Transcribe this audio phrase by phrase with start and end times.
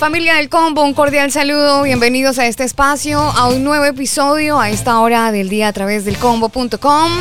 [0.00, 4.70] Familia del Combo, un cordial saludo, bienvenidos a este espacio, a un nuevo episodio a
[4.70, 7.12] esta hora del día a través del combo.com.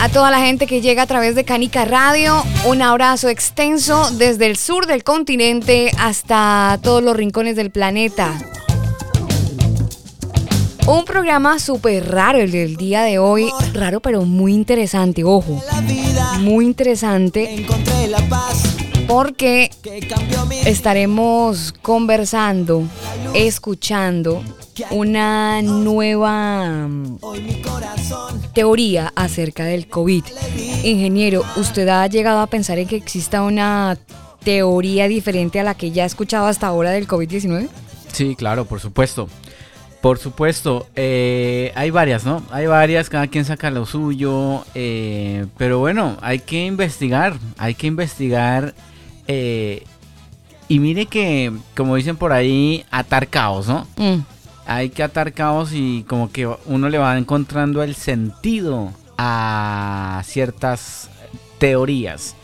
[0.00, 4.46] A toda la gente que llega a través de Canica Radio, un abrazo extenso desde
[4.46, 8.36] el sur del continente hasta todos los rincones del planeta.
[10.88, 15.62] Un programa súper raro el del día de hoy, raro pero muy interesante, ojo,
[16.40, 17.54] muy interesante.
[17.54, 18.71] Encontré la paz
[19.06, 19.70] porque
[20.64, 22.82] estaremos conversando,
[23.34, 24.42] escuchando
[24.90, 27.18] una nueva mm,
[28.54, 30.24] teoría acerca del COVID.
[30.84, 33.98] Ingeniero, ¿usted ha llegado a pensar en que exista una
[34.44, 37.68] teoría diferente a la que ya ha escuchado hasta ahora del COVID-19?
[38.12, 39.28] Sí, claro, por supuesto.
[40.00, 42.42] Por supuesto, eh, hay varias, ¿no?
[42.50, 47.86] Hay varias, cada quien saca lo suyo, eh, pero bueno, hay que investigar, hay que
[47.86, 48.74] investigar
[49.26, 49.84] eh,
[50.68, 53.86] y mire que, como dicen por ahí, atar caos, ¿no?
[53.96, 54.20] Mm.
[54.66, 61.10] Hay que atar caos y como que uno le va encontrando el sentido a ciertas
[61.58, 62.36] teorías.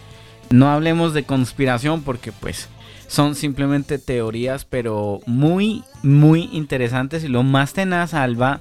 [0.51, 2.69] No hablemos de conspiración porque pues
[3.07, 7.25] son simplemente teorías, pero muy, muy interesantes.
[7.25, 8.61] Y lo más tenaz, Alba,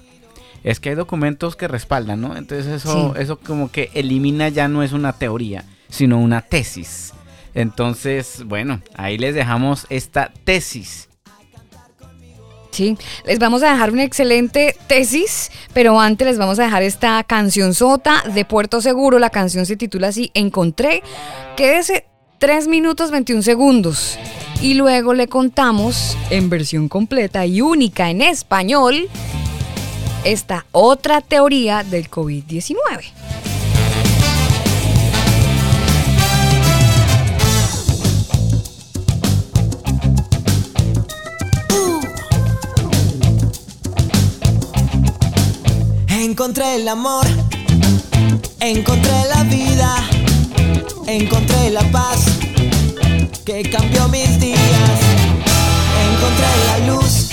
[0.63, 2.35] es que hay documentos que respaldan, ¿no?
[2.35, 7.13] Entonces eso, eso como que elimina ya no es una teoría, sino una tesis.
[7.57, 11.09] Entonces, bueno, ahí les dejamos esta tesis.
[12.69, 17.23] Sí, les vamos a dejar una excelente tesis, pero antes les vamos a dejar esta
[17.23, 19.17] canción sota de Puerto Seguro.
[19.17, 21.01] La canción se titula así, Encontré.
[21.55, 22.05] Quédese
[22.37, 24.19] 3 minutos 21 segundos.
[24.61, 29.09] Y luego le contamos en versión completa y única en español
[30.23, 33.56] esta otra teoría del COVID-19.
[46.19, 47.27] Encontré el amor,
[48.59, 49.95] encontré la vida,
[51.05, 52.25] encontré la paz
[53.45, 54.99] que cambió mis días.
[56.09, 57.29] Encontré la luz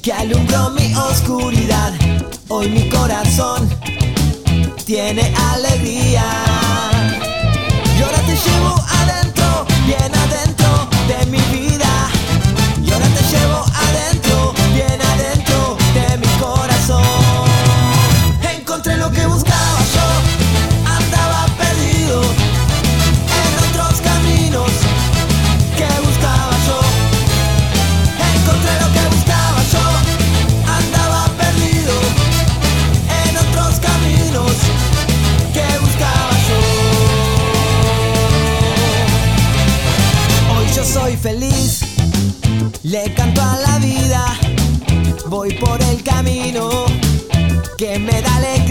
[0.00, 1.92] que alumbró mi oscuridad.
[2.48, 3.68] Hoy mi corazón
[4.84, 6.24] tiene alegría.
[7.98, 11.41] Y ahora te llevo adentro, bien adentro de mi
[46.12, 46.68] camino
[47.76, 48.61] que me da alegría.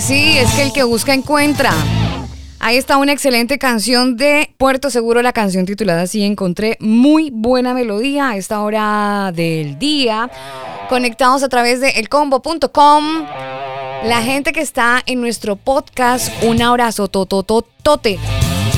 [0.00, 1.72] Sí, es que el que busca encuentra.
[2.60, 7.72] Ahí está una excelente canción de Puerto Seguro, la canción titulada así encontré muy buena
[7.74, 10.30] melodía a esta hora del día.
[10.88, 13.24] Conectados a través de elcombo.com.
[14.04, 18.18] La gente que está en nuestro podcast, un abrazo totototote.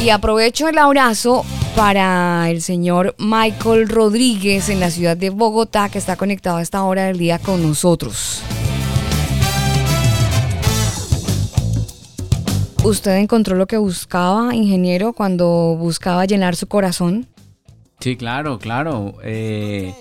[0.03, 1.45] Y aprovecho el abrazo
[1.77, 6.83] para el señor Michael Rodríguez en la ciudad de Bogotá, que está conectado a esta
[6.83, 8.43] hora del día con nosotros.
[12.91, 17.29] ¿Usted encontró lo que buscaba, ingeniero, cuando buscaba llenar su corazón?
[18.01, 19.15] Sí, claro, claro.
[19.23, 19.95] Eh,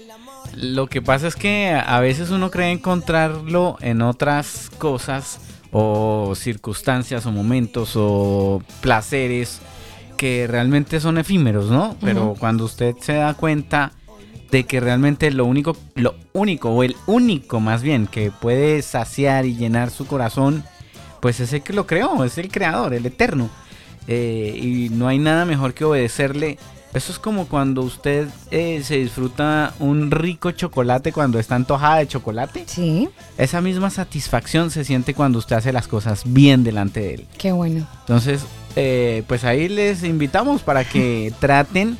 [0.56, 5.40] lo que pasa es que a veces uno cree encontrarlo en otras cosas
[5.72, 9.62] o circunstancias o momentos o placeres
[10.18, 11.96] que realmente son efímeros, ¿no?
[12.02, 13.92] Pero cuando usted se da cuenta
[14.50, 19.46] de que realmente lo único, lo único o el único más bien que puede saciar
[19.46, 20.64] y llenar su corazón
[21.20, 23.50] pues es el que lo creó, es el creador, el eterno.
[24.08, 26.58] Eh, y no hay nada mejor que obedecerle.
[26.94, 32.08] Eso es como cuando usted eh, se disfruta un rico chocolate cuando está antojada de
[32.08, 32.64] chocolate.
[32.66, 33.08] Sí.
[33.38, 37.28] Esa misma satisfacción se siente cuando usted hace las cosas bien delante de él.
[37.38, 37.88] Qué bueno.
[38.00, 38.42] Entonces,
[38.76, 41.98] eh, pues ahí les invitamos para que traten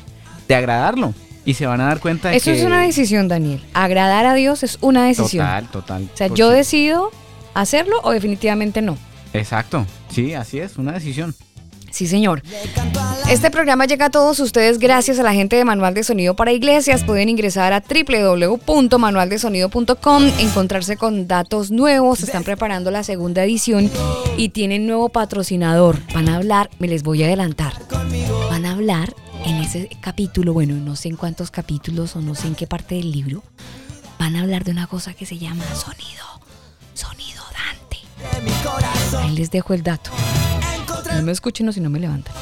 [0.48, 1.14] de agradarlo.
[1.44, 2.58] Y se van a dar cuenta de Eso que...
[2.58, 3.64] es una decisión, Daniel.
[3.72, 5.46] Agradar a Dios es una decisión.
[5.46, 6.10] Total, total.
[6.12, 7.10] O sea, yo decido
[7.54, 8.98] hacerlo o definitivamente no.
[9.32, 9.86] Exacto.
[10.10, 11.34] Sí, así es, una decisión.
[11.90, 12.42] Sí, señor.
[13.28, 16.52] Este programa llega a todos ustedes gracias a la gente de Manual de Sonido para
[16.52, 17.02] Iglesias.
[17.04, 22.22] Pueden ingresar a www.manualdesonido.com, encontrarse con datos nuevos.
[22.22, 23.90] Están preparando la segunda edición
[24.36, 25.98] y tienen nuevo patrocinador.
[26.14, 27.72] Van a hablar, me les voy a adelantar.
[28.50, 29.12] Van a hablar
[29.44, 32.94] en ese capítulo, bueno, no sé en cuántos capítulos o no sé en qué parte
[32.94, 33.42] del libro.
[34.18, 36.39] Van a hablar de una cosa que se llama sonido.
[39.18, 40.10] Ahí les dejo el dato.
[41.14, 42.34] No me escuchen o si no me levantan.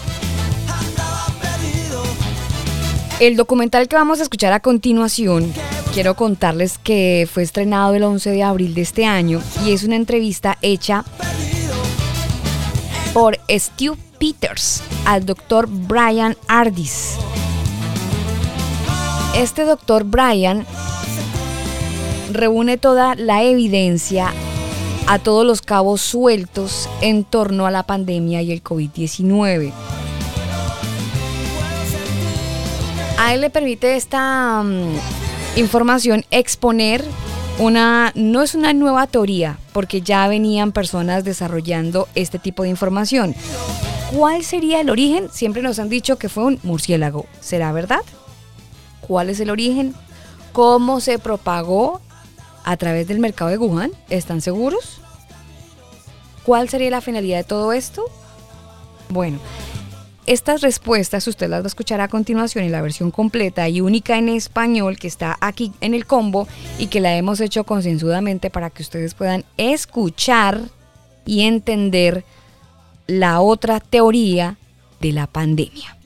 [3.20, 5.52] El documental que vamos a escuchar a continuación,
[5.92, 9.96] quiero contarles que fue estrenado el 11 de abril de este año y es una
[9.96, 11.04] entrevista hecha
[13.12, 17.16] por Stu Peters al doctor Brian Ardis.
[19.34, 20.64] Este doctor Brian
[22.32, 24.32] reúne toda la evidencia
[25.08, 29.72] a todos los cabos sueltos en torno a la pandemia y el COVID-19.
[33.18, 34.96] A él le permite esta mm,
[35.56, 37.02] información exponer
[37.58, 43.34] una, no es una nueva teoría, porque ya venían personas desarrollando este tipo de información.
[44.14, 45.28] ¿Cuál sería el origen?
[45.32, 47.24] Siempre nos han dicho que fue un murciélago.
[47.40, 48.02] ¿Será verdad?
[49.00, 49.94] ¿Cuál es el origen?
[50.52, 52.02] ¿Cómo se propagó
[52.64, 53.92] a través del mercado de Wuhan?
[54.10, 55.00] ¿Están seguros?
[56.44, 58.04] ¿Cuál sería la finalidad de todo esto?
[59.10, 59.38] Bueno,
[60.26, 64.18] estas respuestas usted las va a escuchar a continuación en la versión completa y única
[64.18, 66.46] en español que está aquí en el combo
[66.78, 70.60] y que la hemos hecho concienzudamente para que ustedes puedan escuchar
[71.24, 72.24] y entender
[73.06, 74.56] la otra teoría
[75.00, 75.97] de la pandemia.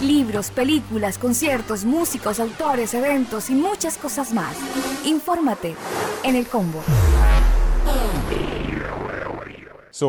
[0.00, 4.56] Libros, películas, conciertos, músicos, autores, eventos y muchas cosas más.
[5.04, 5.76] Infórmate
[6.22, 6.82] en el combo.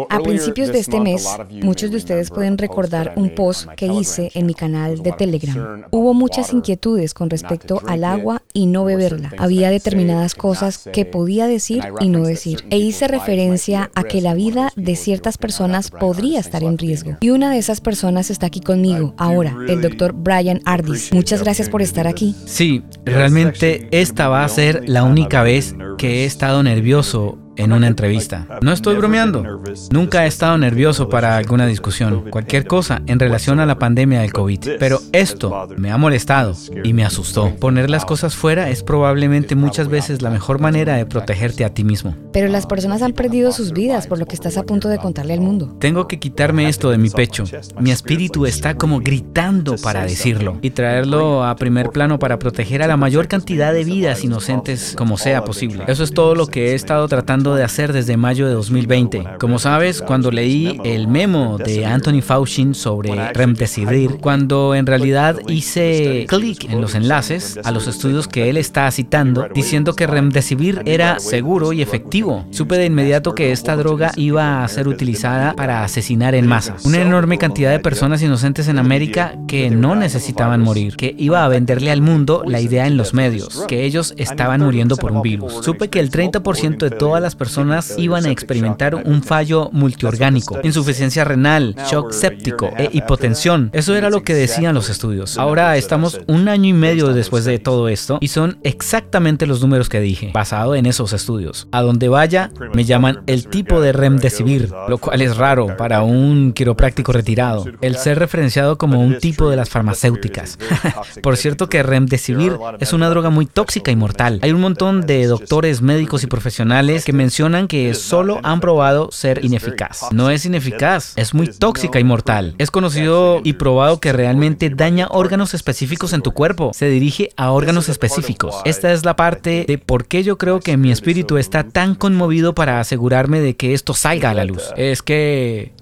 [0.09, 1.27] A principios de este mes,
[1.63, 5.83] muchos de ustedes pueden recordar un post que hice en mi canal de Telegram.
[5.91, 9.31] Hubo muchas inquietudes con respecto al agua y no beberla.
[9.37, 12.65] Había determinadas cosas que podía decir y no decir.
[12.69, 17.17] E hice referencia a que la vida de ciertas personas podría estar en riesgo.
[17.21, 21.11] Y una de esas personas está aquí conmigo ahora, el doctor Brian Ardis.
[21.13, 22.35] Muchas gracias por estar aquí.
[22.45, 27.87] Sí, realmente esta va a ser la única vez que he estado nervioso en una
[27.87, 28.47] entrevista.
[28.61, 29.43] No estoy bromeando.
[29.91, 34.33] Nunca he estado nervioso para alguna discusión, cualquier cosa en relación a la pandemia del
[34.33, 34.77] COVID.
[34.79, 36.53] Pero esto me ha molestado
[36.83, 37.55] y me asustó.
[37.55, 41.83] Poner las cosas fuera es probablemente muchas veces la mejor manera de protegerte a ti
[41.83, 42.15] mismo.
[42.33, 45.33] Pero las personas han perdido sus vidas por lo que estás a punto de contarle
[45.33, 45.75] al mundo.
[45.79, 47.43] Tengo que quitarme esto de mi pecho.
[47.79, 52.87] Mi espíritu está como gritando para decirlo y traerlo a primer plano para proteger a
[52.87, 55.83] la mayor cantidad de vidas inocentes como sea posible.
[55.87, 59.23] Eso es todo lo que he estado tratando de hacer desde mayo de 2020.
[59.39, 66.25] Como sabes, cuando leí el memo de Anthony Fauci sobre Remdesivir, cuando en realidad hice
[66.27, 71.19] clic en los enlaces a los estudios que él está citando, diciendo que Remdesivir era
[71.19, 76.35] seguro y efectivo, supe de inmediato que esta droga iba a ser utilizada para asesinar
[76.35, 76.75] en masa.
[76.83, 81.47] Una enorme cantidad de personas inocentes en América que no necesitaban morir, que iba a
[81.47, 85.63] venderle al mundo la idea en los medios, que ellos estaban muriendo por un virus.
[85.63, 91.23] Supe que el 30% de todas las personas iban a experimentar un fallo multiorgánico, insuficiencia
[91.23, 93.71] renal, shock séptico e hipotensión.
[93.73, 95.39] Eso era lo que decían los estudios.
[95.39, 99.89] Ahora estamos un año y medio después de todo esto y son exactamente los números
[99.89, 101.67] que dije, basado en esos estudios.
[101.71, 106.53] A donde vaya, me llaman el tipo de remdesivir, lo cual es raro para un
[106.53, 107.65] quiropráctico retirado.
[107.81, 110.59] El ser referenciado como un tipo de las farmacéuticas.
[111.23, 114.37] Por cierto que remdesivir es una droga muy tóxica y mortal.
[114.43, 119.45] Hay un montón de doctores, médicos y profesionales que mencionan que solo han probado ser
[119.45, 120.11] ineficaz.
[120.11, 122.55] No es ineficaz, es muy tóxica y mortal.
[122.57, 126.71] Es conocido y probado que realmente daña órganos específicos en tu cuerpo.
[126.73, 128.55] Se dirige a órganos específicos.
[128.65, 132.55] Esta es la parte de por qué yo creo que mi espíritu está tan conmovido
[132.55, 134.63] para asegurarme de que esto salga a la luz.
[134.75, 135.73] Es que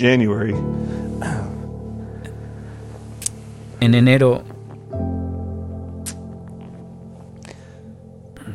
[0.00, 0.54] January.
[3.80, 4.42] En enero.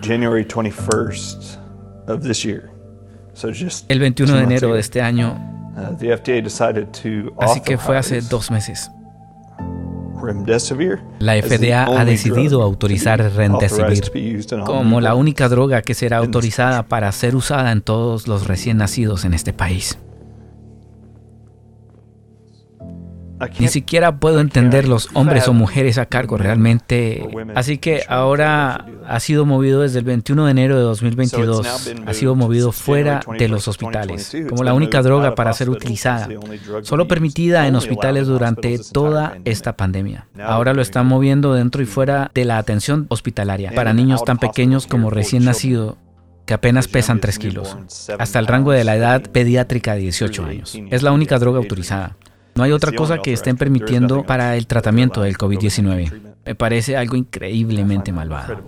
[0.01, 1.59] January 21st
[2.07, 2.71] of this year.
[3.35, 5.37] So just el 21 de enero de este año.
[5.77, 8.89] Uh, the FDA decided to Así que fue hace dos meses.
[11.19, 17.35] La FDA ha decidido autorizar Remdesivir como la única droga que será autorizada para ser
[17.35, 19.99] usada en todos los recién nacidos en este país.
[23.59, 27.27] Ni siquiera puedo entender los hombres o mujeres a cargo realmente.
[27.55, 31.91] Así que ahora ha sido movido desde el 21 de enero de 2022.
[32.05, 36.29] Ha sido movido fuera de los hospitales, como la única droga para ser utilizada,
[36.81, 40.27] solo permitida en hospitales durante toda esta pandemia.
[40.41, 44.87] Ahora lo están moviendo dentro y fuera de la atención hospitalaria para niños tan pequeños
[44.87, 45.97] como recién nacido
[46.45, 47.75] que apenas pesan 3 kilos,
[48.19, 50.79] hasta el rango de la edad pediátrica de 18 años.
[50.91, 52.17] Es la única droga autorizada.
[52.55, 56.35] No hay otra cosa que estén permitiendo para el tratamiento del COVID-19.
[56.45, 58.63] Me parece algo increíblemente malvado.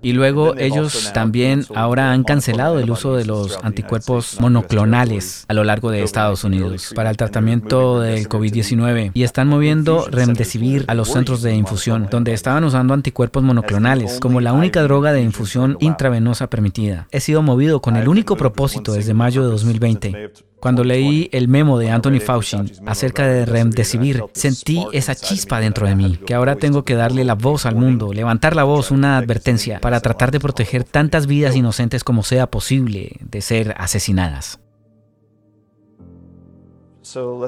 [0.00, 5.64] Y luego ellos también ahora han cancelado el uso de los anticuerpos monoclonales a lo
[5.64, 11.08] largo de Estados Unidos para el tratamiento del COVID-19 y están moviendo Remdesivir a los
[11.08, 16.48] centros de infusión, donde estaban usando anticuerpos monoclonales como la única droga de infusión intravenosa
[16.48, 17.08] permitida.
[17.10, 21.78] He sido movido con el único propósito desde mayo de 2020 cuando leí el memo
[21.78, 26.84] de Anthony Fauci acerca de Remdesivir, sentí esa chispa dentro de mí, que ahora tengo
[26.84, 30.84] que darle la voz al mundo, levantar la voz, una advertencia, para tratar de proteger
[30.84, 34.60] tantas vidas inocentes como sea posible de ser asesinadas.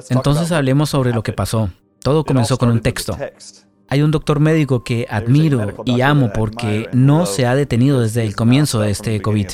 [0.09, 1.69] Entonces hablemos sobre lo que pasó.
[2.01, 3.15] Todo comenzó con un texto.
[3.89, 8.35] Hay un doctor médico que admiro y amo porque no se ha detenido desde el
[8.35, 9.47] comienzo de este COVID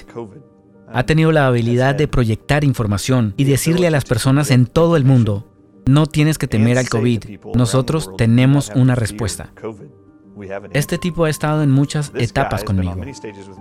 [0.91, 5.03] ha tenido la habilidad de proyectar información y decirle a las personas en todo el
[5.03, 5.47] mundo,
[5.85, 7.23] no tienes que temer al COVID,
[7.55, 9.51] nosotros tenemos una respuesta.
[10.73, 12.95] Este tipo ha estado en muchas etapas conmigo.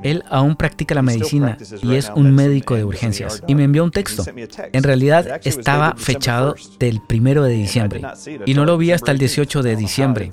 [0.03, 3.43] Él aún practica la medicina y es un médico de urgencias.
[3.47, 4.25] Y me envió un texto.
[4.73, 8.03] En realidad estaba fechado del primero de diciembre
[8.45, 10.31] y no lo vi hasta el 18 de diciembre.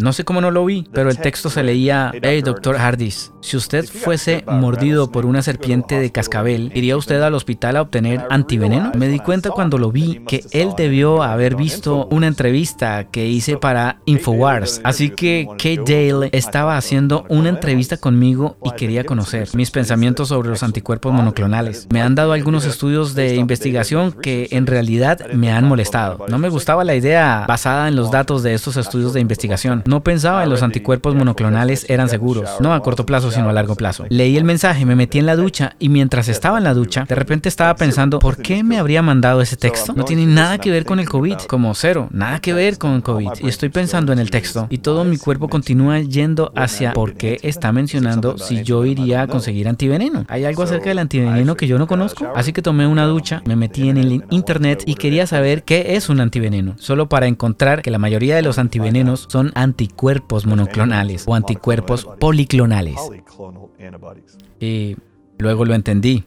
[0.00, 3.56] No sé cómo no lo vi, pero el texto se leía, hey, doctor Hardis, si
[3.56, 8.92] usted fuese mordido por una serpiente de cascabel, ¿iría usted al hospital a obtener antiveneno?
[8.96, 13.56] Me di cuenta cuando lo vi que él debió haber visto una entrevista que hice
[13.56, 14.80] para Infowars.
[14.84, 20.48] Así que, ¿qué Dale estaba haciendo una entrevista conmigo y quería conocer mis pensamientos sobre
[20.48, 21.86] los anticuerpos monoclonales.
[21.92, 26.26] Me han dado algunos estudios de investigación que en realidad me han molestado.
[26.28, 29.84] No me gustaba la idea basada en los datos de estos estudios de investigación.
[29.86, 33.76] No pensaba en los anticuerpos monoclonales eran seguros, no a corto plazo sino a largo
[33.76, 34.06] plazo.
[34.08, 37.14] Leí el mensaje, me metí en la ducha y mientras estaba en la ducha, de
[37.14, 39.92] repente estaba pensando, ¿por qué me habría mandado ese texto?
[39.94, 43.30] No tiene nada que ver con el COVID, como cero, nada que ver con COVID.
[43.40, 47.14] Y estoy pensando en el texto y todo mi cuerpo continúa continúa yendo hacia por
[47.14, 50.24] qué está mencionando si yo iría a conseguir antiveneno.
[50.28, 52.32] ¿Hay algo acerca del antiveneno que yo no conozco?
[52.34, 56.08] Así que tomé una ducha, me metí en el internet y quería saber qué es
[56.08, 61.34] un antiveneno, solo para encontrar que la mayoría de los antivenenos son anticuerpos monoclonales o
[61.34, 62.96] anticuerpos policlonales.
[64.58, 64.96] Y
[65.38, 66.24] luego lo entendí.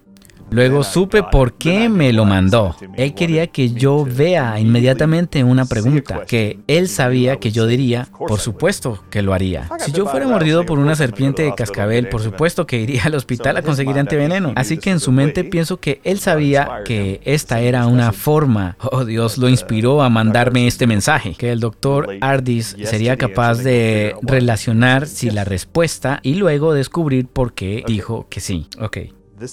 [0.51, 2.75] Luego supe por qué me lo mandó.
[2.95, 8.39] Él quería que yo vea inmediatamente una pregunta que él sabía que yo diría, por
[8.39, 9.69] supuesto que lo haría.
[9.79, 13.57] Si yo fuera mordido por una serpiente de cascabel, por supuesto que iría al hospital
[13.57, 14.53] a conseguir antiveneno.
[14.55, 19.05] Así que en su mente pienso que él sabía que esta era una forma, oh
[19.05, 25.07] Dios lo inspiró a mandarme este mensaje, que el doctor Ardis sería capaz de relacionar
[25.07, 28.67] si la respuesta y luego descubrir por qué dijo que sí.
[28.79, 28.97] Ok.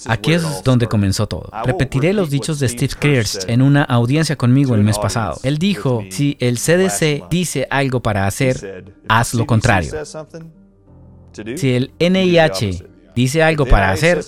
[0.07, 1.49] Aquí es donde comenzó todo.
[1.63, 5.39] Repetiré los dichos de Steve Kearst en una audiencia conmigo el mes pasado.
[5.43, 9.93] Él dijo, si el CDC dice algo para hacer, haz lo contrario.
[11.55, 14.23] Si el NIH dice algo para hacer,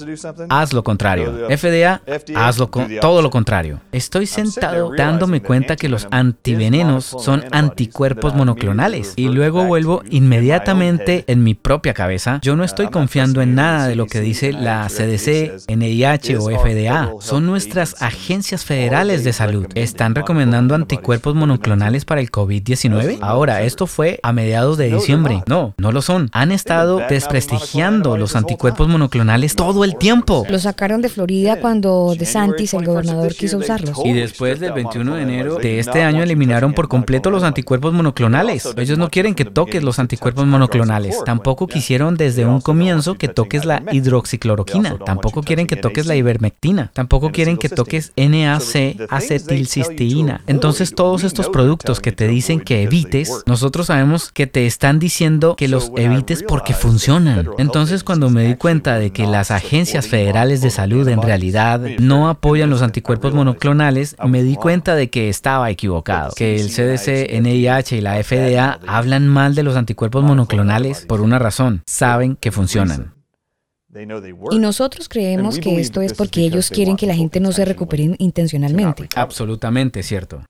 [0.49, 1.47] haz lo contrario.
[1.47, 2.01] FDA,
[2.35, 2.57] haz
[2.99, 3.81] todo lo contrario.
[3.91, 11.43] Estoy sentado dándome cuenta que los antivenenos son anticuerpos monoclonales y luego vuelvo inmediatamente en
[11.43, 12.39] mi propia cabeza.
[12.41, 17.11] Yo no estoy confiando en nada de lo que dice la CDC, NIH o FDA.
[17.19, 19.67] Son nuestras agencias federales de salud.
[19.75, 23.19] ¿Están recomendando anticuerpos monoclonales para el COVID-19?
[23.21, 25.43] Ahora, esto fue a mediados de diciembre.
[25.45, 26.29] No, no lo son.
[26.33, 30.45] Han estado desprestigiando los anticuerpos monoclonales todo el tiempo.
[30.49, 33.97] Lo sacaron de Florida cuando DeSantis, el gobernador, quiso usarlos.
[34.03, 38.69] Y después del 21 de enero de este año eliminaron por completo los anticuerpos monoclonales.
[38.77, 41.17] Ellos no quieren que toques los anticuerpos monoclonales.
[41.25, 44.97] Tampoco quisieron desde un comienzo que toques la hidroxicloroquina.
[45.05, 46.91] Tampoco quieren que toques la ivermectina.
[46.93, 50.41] Tampoco quieren que toques NAC acetilcisteína.
[50.47, 55.55] Entonces todos estos productos que te dicen que evites, nosotros sabemos que te están diciendo
[55.55, 57.49] que los evites porque funcionan.
[57.57, 62.29] Entonces cuando me di cuenta de que las agencias federales de salud en realidad no
[62.29, 67.97] apoyan los anticuerpos monoclonales, me di cuenta de que estaba equivocado, que el CDC, NIH
[67.97, 73.15] y la FDA hablan mal de los anticuerpos monoclonales por una razón, saben que funcionan.
[74.51, 78.15] Y nosotros creemos que esto es porque ellos quieren que la gente no se recupere
[78.19, 79.09] intencionalmente.
[79.15, 80.43] Absolutamente cierto.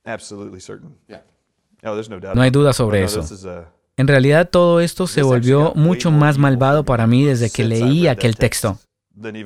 [2.35, 3.23] No hay duda sobre eso.
[3.99, 8.37] En realidad todo esto se volvió mucho más malvado para mí desde que leí aquel
[8.37, 8.79] texto,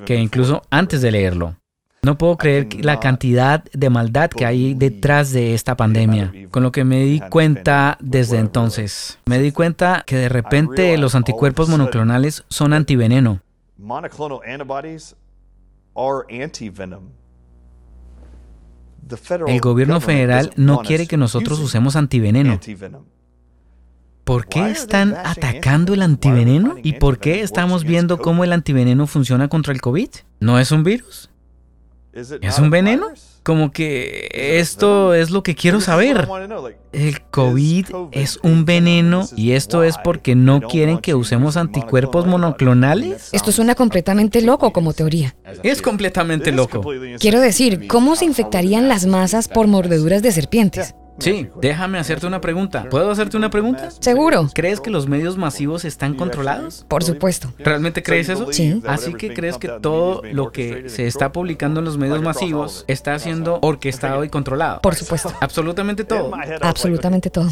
[0.05, 1.55] que incluso antes de leerlo.
[2.03, 6.71] No puedo creer la cantidad de maldad que hay detrás de esta pandemia, con lo
[6.71, 9.17] que me di cuenta desde entonces.
[9.25, 13.41] Me di cuenta que de repente los anticuerpos monoclonales son antiveneno.
[19.47, 22.59] El gobierno federal no quiere que nosotros usemos antiveneno.
[24.23, 26.75] ¿Por qué están atacando el antiveneno?
[26.81, 30.09] ¿Y por qué estamos viendo cómo el antiveneno funciona contra el COVID?
[30.39, 31.29] ¿No es un virus?
[32.13, 33.07] ¿Es un veneno?
[33.41, 36.29] Como que esto es lo que quiero saber.
[36.93, 43.29] El COVID es un veneno y esto es porque no quieren que usemos anticuerpos monoclonales.
[43.33, 45.35] Esto suena completamente loco como teoría.
[45.63, 46.81] Es completamente loco.
[47.19, 50.95] Quiero decir, ¿cómo se infectarían las masas por mordeduras de serpientes?
[51.19, 52.87] Sí, déjame hacerte una pregunta.
[52.89, 53.91] ¿Puedo hacerte una pregunta?
[53.91, 54.49] Seguro.
[54.53, 56.85] ¿Crees que los medios masivos están controlados?
[56.87, 57.53] Por supuesto.
[57.59, 58.51] ¿Realmente crees eso?
[58.51, 58.81] Sí.
[58.85, 63.17] Así que crees que todo lo que se está publicando en los medios masivos está
[63.19, 64.81] siendo orquestado y controlado.
[64.81, 65.33] Por supuesto.
[65.39, 66.31] Absolutamente todo.
[66.61, 67.49] Absolutamente todo.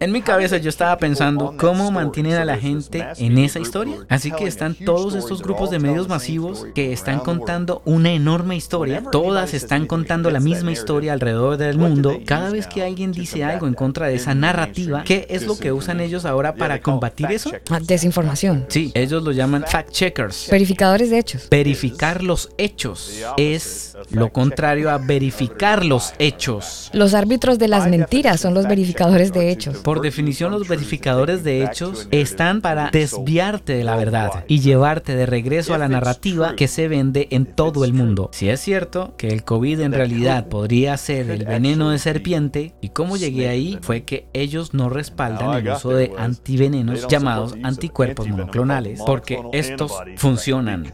[0.00, 3.98] En mi cabeza yo estaba pensando cómo mantienen a la gente en esa historia.
[4.08, 9.02] Así que están todos estos grupos de medios masivos que están contando una enorme historia.
[9.12, 12.20] Todas están contando la misma historia alrededor del mundo.
[12.26, 15.72] Cada vez que alguien dice algo en contra de esa narrativa, ¿qué es lo que
[15.72, 17.52] usan ellos ahora para combatir eso?
[17.70, 18.66] Ah, desinformación.
[18.68, 20.48] Sí, ellos lo llaman fact checkers.
[20.50, 21.48] Verificadores de hechos.
[21.50, 26.90] Verificar los hechos es lo contrario a verificar los hechos.
[26.92, 29.83] Los árbitros de las mentiras son los verificadores de hechos.
[29.84, 35.26] Por definición, los verificadores de hechos están para desviarte de la verdad y llevarte de
[35.26, 38.30] regreso a la narrativa que se vende en todo el mundo.
[38.32, 42.88] Si es cierto que el COVID en realidad podría ser el veneno de serpiente, y
[42.88, 49.02] cómo llegué ahí fue que ellos no respaldan el uso de antivenenos llamados anticuerpos monoclonales,
[49.04, 50.90] porque estos funcionan.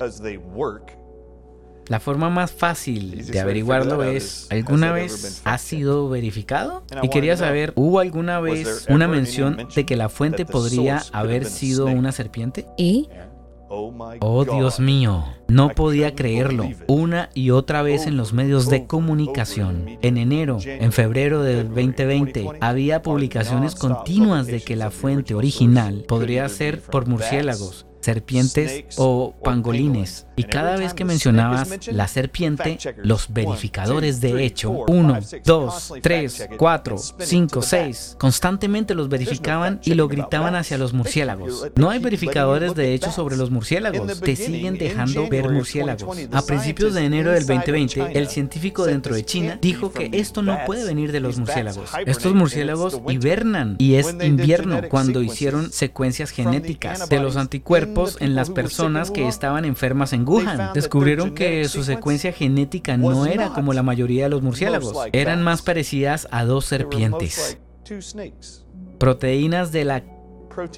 [1.90, 6.84] La forma más fácil de averiguarlo es, ¿alguna vez ha sido verificado?
[7.02, 11.86] Y quería saber, ¿hubo alguna vez una mención de que la fuente podría haber sido
[11.86, 12.64] una serpiente?
[12.78, 13.08] ¿Y?
[13.68, 16.68] Oh Dios mío, no podía creerlo.
[16.86, 19.98] Una y otra vez en los medios de comunicación.
[20.00, 26.48] En enero, en febrero del 2020, había publicaciones continuas de que la fuente original podría
[26.48, 30.26] ser por murciélagos serpientes o pangolines.
[30.40, 36.96] Y cada vez que mencionabas la serpiente, los verificadores de hecho, 1, 2, 3, 4,
[36.98, 41.70] 5, 6, constantemente los verificaban y lo gritaban hacia los murciélagos.
[41.76, 46.16] No hay verificadores de hecho sobre los murciélagos, te siguen dejando ver murciélagos.
[46.32, 50.56] A principios de enero del 2020, el científico dentro de China dijo que esto no
[50.64, 51.90] puede venir de los murciélagos.
[52.06, 58.48] Estos murciélagos hibernan y es invierno cuando hicieron secuencias genéticas de los anticuerpos en las
[58.48, 60.72] personas que estaban enfermas en Wuhan.
[60.74, 65.62] Descubrieron que su secuencia genética no era como la mayoría de los murciélagos, eran más
[65.62, 67.58] parecidas a dos serpientes.
[68.98, 70.02] Proteínas de la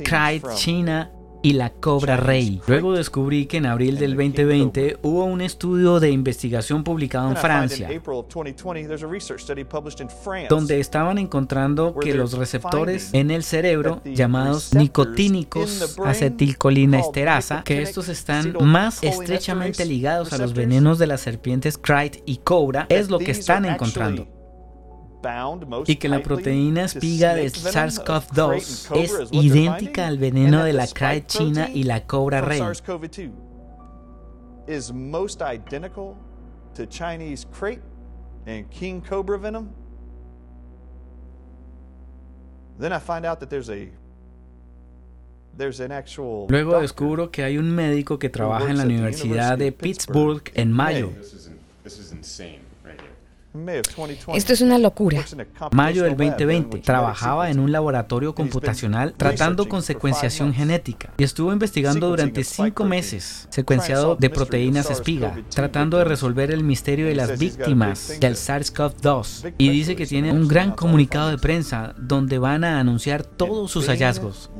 [0.04, 1.10] Kite china
[1.42, 2.60] y la Cobra Rey.
[2.66, 7.88] Luego descubrí que en abril del 2020 hubo un estudio de investigación publicado en Francia,
[10.48, 18.08] donde estaban encontrando que los receptores en el cerebro llamados nicotínicos acetilcolina esterasa, que estos
[18.08, 23.18] están más estrechamente ligados a los venenos de las serpientes Kite y Cobra, es lo
[23.18, 24.41] que están encontrando
[25.86, 31.68] y que la proteína espiga de SARS-CoV-2 es idéntica al veneno de la crae china
[31.72, 32.60] y la cobra rey.
[34.66, 36.16] is most identical
[36.74, 37.82] to Chinese crate
[38.46, 39.70] and king cobra venom,
[42.78, 43.88] then I find out that there's a
[45.56, 49.72] there's an actual Luego descubro que hay un médico que trabaja en la Universidad de
[49.72, 50.50] Pittsburgh.
[50.54, 51.12] En mayo.
[51.84, 53.10] This is insane right here.
[54.34, 55.22] Esto es una locura.
[55.72, 62.08] Mayo del 2020, trabajaba en un laboratorio computacional tratando con secuenciación genética y estuvo investigando
[62.08, 68.18] durante cinco meses secuenciado de proteínas espiga, tratando de resolver el misterio de las víctimas
[68.20, 73.22] del SARS-CoV-2 y dice que tiene un gran comunicado de prensa donde van a anunciar
[73.22, 74.50] todos sus hallazgos.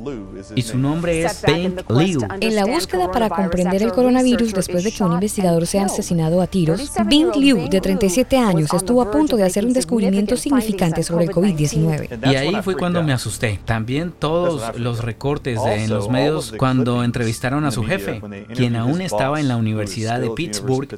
[0.55, 2.20] Y su nombre es Bing Liu.
[2.40, 6.46] En la búsqueda para comprender el coronavirus después de que un investigador sea asesinado a
[6.46, 11.25] tiros, Bing Liu, de 37 años, estuvo a punto de hacer un descubrimiento significante sobre
[11.25, 12.31] el COVID-19.
[12.31, 13.59] Y ahí fue cuando me asusté.
[13.64, 18.21] También todos los recortes de- en los medios cuando entrevistaron a su jefe,
[18.55, 20.88] quien aún estaba en la Universidad de Pittsburgh,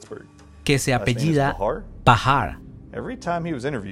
[0.64, 1.56] que se apellida
[2.04, 2.58] Pahar.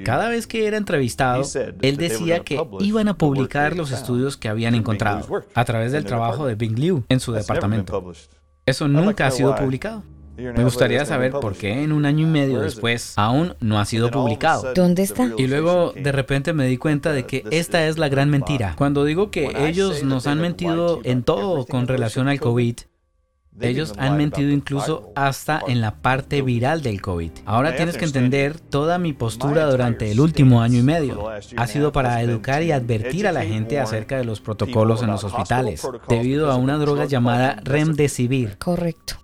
[0.05, 1.43] Cada vez que era entrevistado,
[1.83, 6.47] él decía que iban a publicar los estudios que habían encontrado a través del trabajo
[6.47, 8.13] de Bing Liu en su departamento.
[8.65, 10.05] Eso nunca ha sido publicado.
[10.37, 14.11] Me gustaría saber por qué en un año y medio después aún no ha sido
[14.11, 14.73] publicado.
[14.75, 15.31] ¿Dónde está?
[15.37, 18.75] Y luego de repente me di cuenta de que esta es la gran mentira.
[18.77, 22.77] Cuando digo que ellos nos han mentido en todo con relación al COVID,
[23.61, 27.31] ellos han mentido incluso hasta en la parte viral del COVID.
[27.45, 31.29] Ahora tienes que entender toda mi postura durante el último año y medio.
[31.29, 35.25] Ha sido para educar y advertir a la gente acerca de los protocolos en los
[35.25, 38.57] hospitales, debido a una droga llamada Remdesivir.
[38.59, 39.17] Correcto.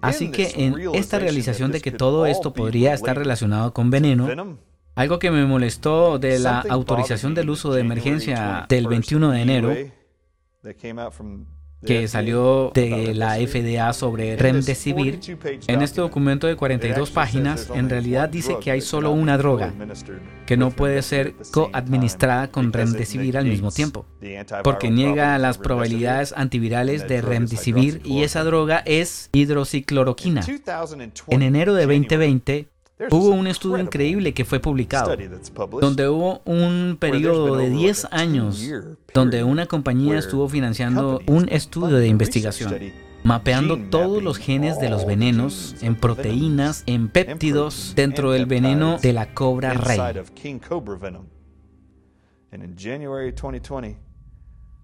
[0.00, 4.58] Así que en esta realización de que todo esto podría estar relacionado con veneno,
[4.94, 9.74] algo que me molestó de la autorización del uso de emergencia del 21 de enero,
[11.84, 15.20] que salió de la FDA sobre Remdesivir,
[15.66, 19.72] en este documento de 42 páginas, en realidad dice que hay solo una droga
[20.46, 24.06] que no puede ser coadministrada con Remdesivir al mismo tiempo,
[24.62, 30.42] porque niega las probabilidades antivirales de Remdesivir y esa droga es hidroxicloroquina.
[31.28, 32.71] En enero de 2020
[33.10, 35.16] hubo un estudio increíble que fue publicado,
[35.80, 38.62] donde hubo un periodo de 10 años
[39.14, 42.74] donde una compañía estuvo financiando un estudio de investigación,
[43.24, 49.12] mapeando todos los genes de los venenos en proteínas, en péptidos dentro del veneno de
[49.12, 50.00] la cobra rey.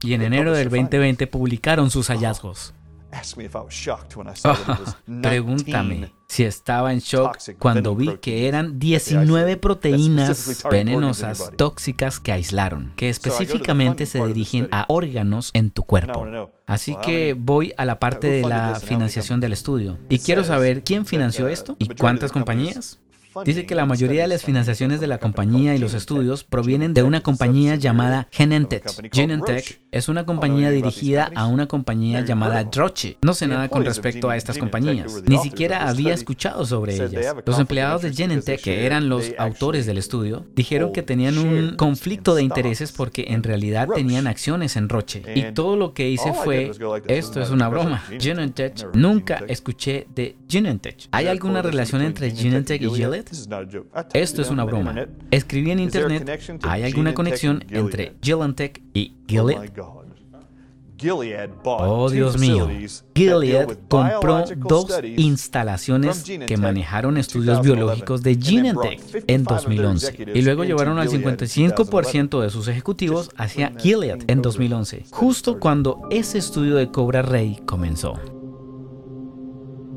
[0.00, 2.72] Y en enero del 2020 publicaron sus hallazgos.
[5.22, 12.92] Pregúntame si estaba en shock cuando vi que eran 19 proteínas venenosas tóxicas que aislaron,
[12.96, 16.26] que específicamente se dirigen a órganos en tu cuerpo.
[16.66, 19.98] Así que voy a la parte de la financiación del estudio.
[20.08, 23.00] Y quiero saber quién financió esto y cuántas compañías.
[23.44, 27.02] Dice que la mayoría de las financiaciones de la compañía y los estudios provienen de
[27.02, 28.84] una compañía llamada Genentech.
[29.12, 33.18] Genentech es una compañía dirigida a una compañía llamada Roche.
[33.22, 35.22] No sé nada con respecto a estas compañías.
[35.26, 37.34] Ni siquiera había escuchado sobre ellas.
[37.44, 42.34] Los empleados de Genentech, que eran los autores del estudio, dijeron que tenían un conflicto
[42.34, 45.22] de intereses porque en realidad tenían acciones en Roche.
[45.34, 46.72] Y todo lo que hice fue,
[47.06, 48.02] esto es una broma.
[48.18, 51.08] Genentech, nunca escuché de Genentech.
[51.12, 53.27] ¿Hay alguna relación entre Genentech y Gillette?
[54.12, 55.06] Esto es una broma.
[55.30, 59.70] Escribí en internet, ¿hay alguna conexión entre Genentech y Gilead?
[60.98, 62.68] Gilead Oh, Dios mío.
[63.14, 69.82] Gilead compró dos instalaciones que manejaron estudios 2011, biológicos de Genentech 55 en of their
[69.82, 74.42] 2011 executives y luego llevaron al Gilead in 55% de sus ejecutivos hacia Gilead en
[74.42, 78.14] 2011, justo cuando ese estudio de Cobra Rey comenzó.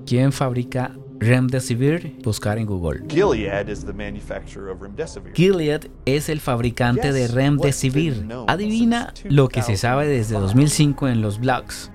[0.06, 2.18] ¿Quién fabrica Remdesivir?
[2.24, 3.04] Buscar en Google.
[3.08, 5.34] Gilead is the manufacturer of remdesivir.
[5.34, 8.28] Gilead es el fabricante de Remdesivir.
[8.48, 11.92] Adivina lo que se sabe desde 2005 en los blogs.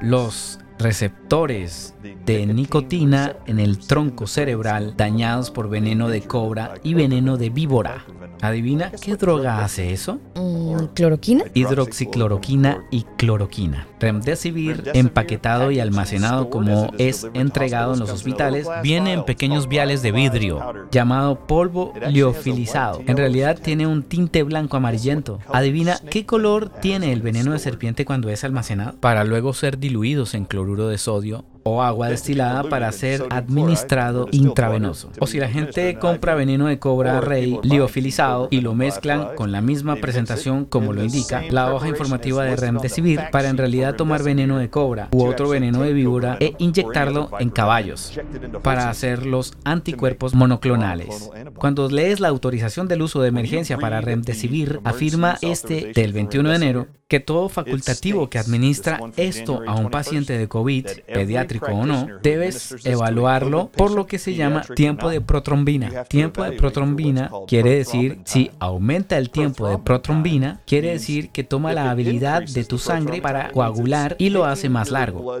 [0.00, 1.94] Los receptores
[2.26, 8.04] de nicotina en el tronco cerebral dañados por veneno de cobra y veneno de víbora.
[8.40, 10.18] ¿Adivina qué droga hace eso?
[10.34, 11.44] Mm, ¿Cloroquina?
[11.54, 13.86] Hidroxicloroquina y cloroquina.
[14.00, 20.10] Remdesivir, empaquetado y almacenado como es entregado en los hospitales, viene en pequeños viales de
[20.10, 23.00] vidrio, llamado polvo liofilizado.
[23.06, 25.38] En realidad tiene un tinte blanco amarillento.
[25.52, 28.96] ¿Adivina qué color tiene el veneno de serpiente cuando es almacenado?
[28.98, 35.10] Para luego ser diluidos en cloruro de sodio o agua destilada para ser administrado intravenoso.
[35.18, 39.60] O si la gente compra veneno de cobra rey liofilizado y lo mezclan con la
[39.60, 44.58] misma presentación como lo indica la hoja informativa de Remdesivir para en realidad tomar veneno
[44.58, 48.18] de cobra u otro veneno de víbora e inyectarlo en caballos
[48.62, 51.30] para hacer los anticuerpos monoclonales.
[51.56, 56.56] Cuando lees la autorización del uso de emergencia para Remdesivir, afirma este del 21 de
[56.56, 62.06] enero que todo facultativo que administra esto a un paciente de COVID, pediátrico o no,
[62.22, 66.04] debes evaluarlo por lo que se llama tiempo de protrombina.
[66.04, 71.72] Tiempo de protrombina quiere decir, si aumenta el tiempo de protrombina, quiere decir que toma
[71.72, 75.34] la habilidad de tu sangre para coagular y lo hace más largo.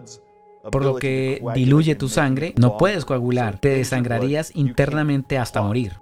[0.70, 5.92] Por lo que diluye tu sangre, no puedes coagular, te desangrarías internamente hasta morir.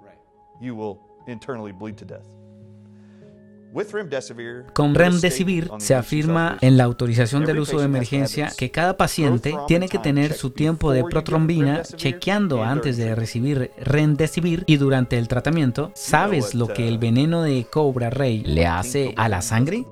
[4.73, 9.87] Con Remdesivir se afirma en la autorización del uso de emergencia que cada paciente tiene
[9.87, 15.27] que tener su tiempo de protrombina chequeando and antes de recibir Remdesivir y durante el
[15.27, 15.91] tratamiento.
[15.95, 19.85] ¿Sabes lo que el veneno de Cobra Rey le hace a la sangre?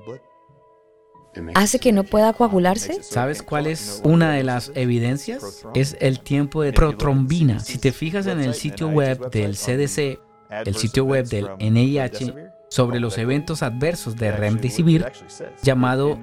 [1.54, 3.02] ¿Hace que no pueda coagularse?
[3.02, 5.64] ¿Sabes cuál es una de las evidencias?
[5.74, 7.60] Es el tiempo de protrombina.
[7.60, 10.18] Si te fijas en el sitio web del CDC,
[10.66, 15.04] el sitio web del NIH, sobre los eventos adversos de Remdesivir,
[15.62, 16.18] llamado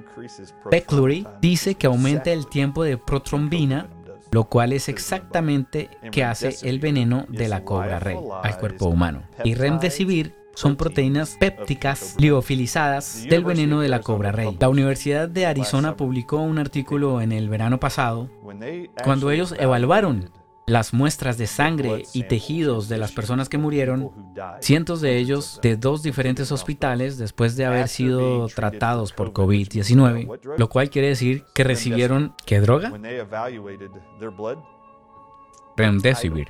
[0.70, 3.86] Peclury, dice que aumenta el tiempo de protrombina,
[4.32, 9.22] lo cual es exactamente que hace el veneno de la cobra rey al cuerpo humano.
[9.44, 14.56] Y Remdesivir son proteínas pépticas liofilizadas del veneno de la cobra rey.
[14.58, 18.28] La Universidad de Arizona publicó un artículo en el verano pasado
[19.04, 20.30] cuando ellos evaluaron
[20.68, 24.12] las muestras de sangre y tejidos de las personas que murieron,
[24.60, 30.68] cientos de ellos de dos diferentes hospitales después de haber sido tratados por COVID-19, lo
[30.68, 32.92] cual quiere decir que recibieron ¿qué droga?
[35.76, 36.48] Remdesivir.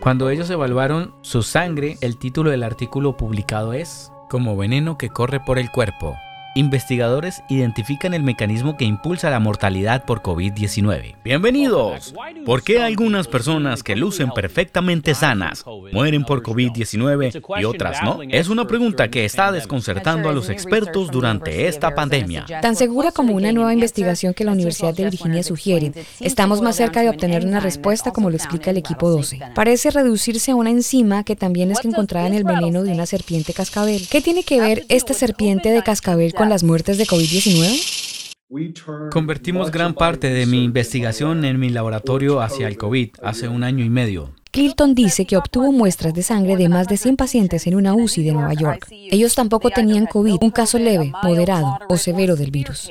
[0.00, 5.40] Cuando ellos evaluaron su sangre, el título del artículo publicado es Como veneno que corre
[5.40, 6.14] por el cuerpo.
[6.54, 11.16] Investigadores identifican el mecanismo que impulsa la mortalidad por COVID-19.
[11.22, 12.14] Bienvenidos.
[12.44, 18.22] ¿Por qué algunas personas que lucen perfectamente sanas mueren por COVID-19 y otras no?
[18.22, 22.46] Es una pregunta que está desconcertando a los expertos durante esta pandemia.
[22.62, 27.02] Tan segura como una nueva investigación que la Universidad de Virginia sugiere, estamos más cerca
[27.02, 29.38] de obtener una respuesta como lo explica el equipo 12.
[29.54, 33.52] Parece reducirse a una enzima que también es encontrada en el veneno de una serpiente
[33.52, 34.08] cascabel.
[34.10, 39.10] ¿Qué tiene que ver esta serpiente de cascabel con las muertes de COVID-19?
[39.10, 43.84] Convertimos gran parte de mi investigación en mi laboratorio hacia el COVID hace un año
[43.84, 44.32] y medio.
[44.50, 48.22] Clinton dice que obtuvo muestras de sangre de más de 100 pacientes en una UCI
[48.22, 48.86] de Nueva York.
[48.90, 52.88] Ellos tampoco tenían COVID, un caso leve, moderado o severo del virus.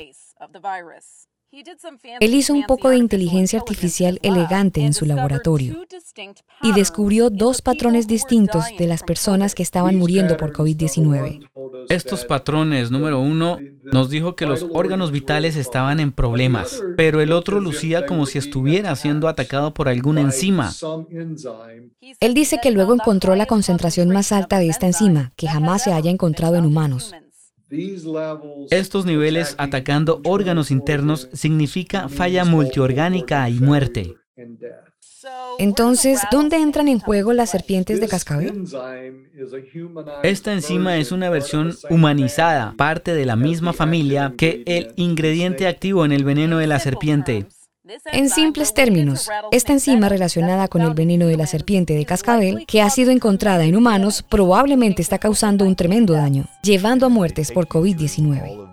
[2.20, 5.82] Él hizo un poco de inteligencia artificial elegante en su laboratorio
[6.62, 11.48] y descubrió dos patrones distintos de las personas que estaban muriendo por COVID-19.
[11.88, 17.32] Estos patrones, número uno, nos dijo que los órganos vitales estaban en problemas, pero el
[17.32, 20.70] otro lucía como si estuviera siendo atacado por alguna enzima.
[22.20, 25.92] Él dice que luego encontró la concentración más alta de esta enzima, que jamás se
[25.92, 27.14] haya encontrado en humanos.
[28.70, 34.14] Estos niveles atacando órganos internos significa falla multiorgánica y muerte.
[35.58, 38.64] Entonces, ¿dónde entran en juego las serpientes de cascabel?
[40.22, 46.04] Esta enzima es una versión humanizada, parte de la misma familia que el ingrediente activo
[46.04, 47.46] en el veneno de la serpiente.
[48.12, 52.82] En simples términos, esta enzima relacionada con el veneno de la serpiente de cascabel, que
[52.82, 57.66] ha sido encontrada en humanos, probablemente está causando un tremendo daño, llevando a muertes por
[57.66, 58.68] COVID-19.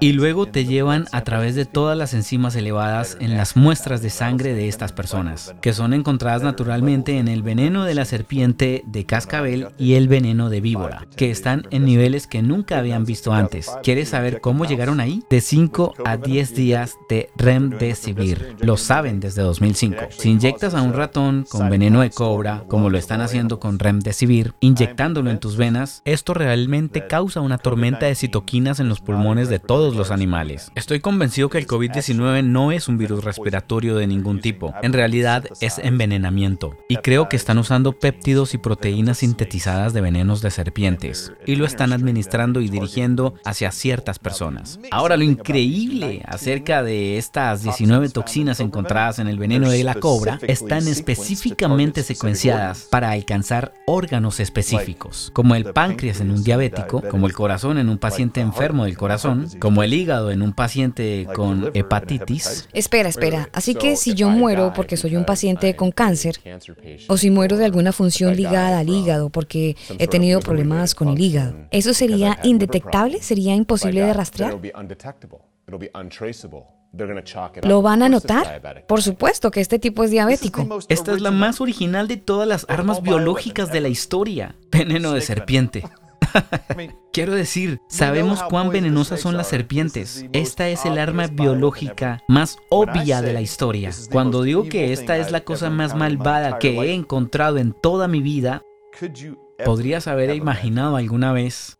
[0.00, 4.10] Y luego te llevan a través de todas las enzimas elevadas en las muestras de
[4.10, 9.06] sangre de estas personas, que son encontradas naturalmente en el veneno de la serpiente de
[9.06, 13.70] cascabel y el veneno de víbora, que están en niveles que nunca habían visto antes.
[13.82, 15.22] ¿Quieres saber cómo llegaron ahí?
[15.30, 18.56] De 5 a 10 días de remdesivir.
[18.60, 19.96] Lo saben desde 2005.
[20.10, 24.54] Si inyectas a un ratón con veneno de cobra, como lo están haciendo con remdesivir,
[24.60, 29.58] inyectándolo en tus venas, esto realmente causa una tormenta de citoquinas en los pulmones de
[29.58, 30.70] todos los animales.
[30.74, 34.74] Estoy convencido que el COVID-19 no es un virus respiratorio de ningún tipo.
[34.82, 36.76] En realidad es envenenamiento.
[36.88, 41.32] Y creo que están usando péptidos y proteínas sintetizadas de venenos de serpientes.
[41.46, 44.78] Y lo están administrando y dirigiendo hacia ciertas personas.
[44.90, 50.38] Ahora lo increíble acerca de estas 19 toxinas encontradas en el veneno de la cobra
[50.42, 57.32] están específicamente secuenciadas para alcanzar órganos específicos, como el páncreas en un diabético, como el
[57.32, 58.40] corazón en un paciente
[58.74, 62.68] enfermo del corazón, como el hígado en un paciente con hepatitis.
[62.72, 63.48] Espera, espera.
[63.52, 66.40] Así que si yo muero porque soy un paciente con cáncer,
[67.08, 71.20] o si muero de alguna función ligada al hígado porque he tenido problemas con el
[71.20, 73.22] hígado, ¿eso sería indetectable?
[73.22, 74.58] ¿Sería imposible de rastrear?
[77.62, 78.84] ¿Lo van a notar?
[78.86, 80.78] Por supuesto que este tipo es diabético.
[80.88, 84.54] Esta es la más original de todas las armas biológicas de la historia.
[84.70, 85.82] Veneno de serpiente.
[87.12, 90.26] Quiero decir, sabemos cuán venenosas son las serpientes.
[90.32, 93.90] Esta es el arma biológica más obvia de la historia.
[94.10, 98.20] Cuando digo que esta es la cosa más malvada que he encontrado en toda mi
[98.20, 98.62] vida,
[99.64, 101.78] ¿podrías haber imaginado alguna vez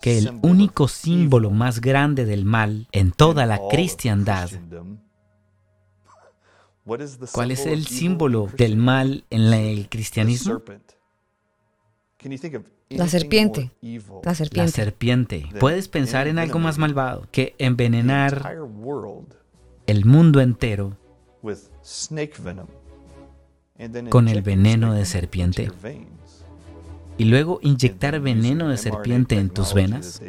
[0.00, 4.48] que el único símbolo más grande del mal en toda la cristiandad
[7.32, 10.62] ¿Cuál es el símbolo del mal en el cristianismo?
[12.88, 13.70] La serpiente.
[14.24, 14.56] La serpiente.
[14.56, 15.48] La serpiente.
[15.60, 18.56] Puedes pensar en algo más malvado que envenenar
[19.86, 20.96] el mundo entero
[24.08, 25.70] con el veneno de serpiente
[27.18, 30.22] y luego inyectar veneno de serpiente en tus venas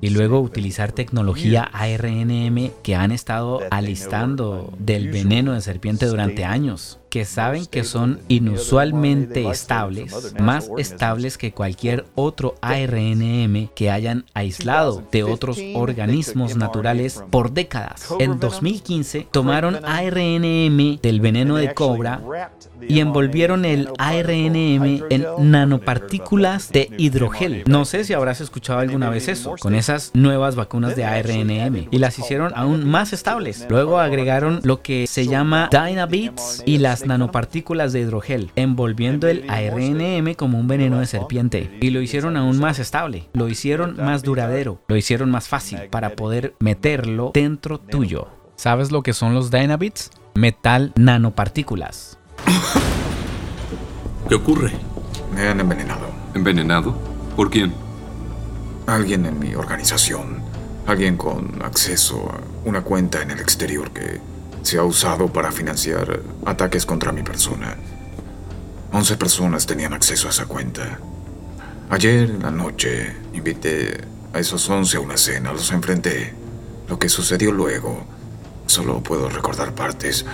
[0.00, 7.00] y luego utilizar tecnología ARNM que han estado alistando del veneno de serpiente durante años
[7.14, 15.04] que saben que son inusualmente estables, más estables que cualquier otro ARNM que hayan aislado
[15.12, 18.08] de otros organismos naturales por décadas.
[18.18, 22.20] En 2015 tomaron ARNM del veneno de cobra
[22.88, 27.62] y envolvieron el ARNM en nanopartículas de hidrogel.
[27.66, 31.98] No sé si habrás escuchado alguna vez eso, con esas nuevas vacunas de ARNM, y
[31.98, 33.66] las hicieron aún más estables.
[33.68, 40.34] Luego agregaron lo que se llama Dynabits y las nanopartículas de hidrogel, envolviendo el ARNM
[40.34, 41.78] como un veneno de serpiente.
[41.80, 46.16] Y lo hicieron aún más estable, lo hicieron más duradero, lo hicieron más fácil para
[46.16, 48.28] poder meterlo dentro tuyo.
[48.56, 50.10] ¿Sabes lo que son los Dynabits?
[50.34, 52.18] Metal nanopartículas.
[54.28, 54.72] ¿Qué ocurre?
[55.34, 56.06] Me han envenenado.
[56.34, 56.96] ¿Envenenado?
[57.36, 57.74] ¿Por quién?
[58.86, 60.42] Alguien en mi organización.
[60.86, 64.20] Alguien con acceso a una cuenta en el exterior que
[64.64, 67.76] se ha usado para financiar ataques contra mi persona.
[68.92, 70.98] Once personas tenían acceso a esa cuenta.
[71.90, 74.00] Ayer en la noche invité
[74.32, 76.32] a esos once a una cena, los enfrenté.
[76.88, 78.06] Lo que sucedió luego,
[78.66, 80.24] solo puedo recordar partes.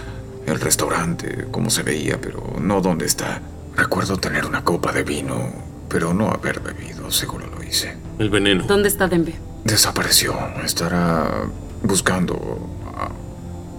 [0.46, 3.42] El restaurante, cómo se veía, pero no dónde está.
[3.76, 5.52] Recuerdo tener una copa de vino,
[5.88, 7.96] pero no haber bebido, seguro lo hice.
[8.20, 8.64] El veneno.
[8.64, 9.34] ¿Dónde está Dembe?
[9.64, 10.34] Desapareció.
[10.64, 11.46] Estará
[11.82, 12.79] buscando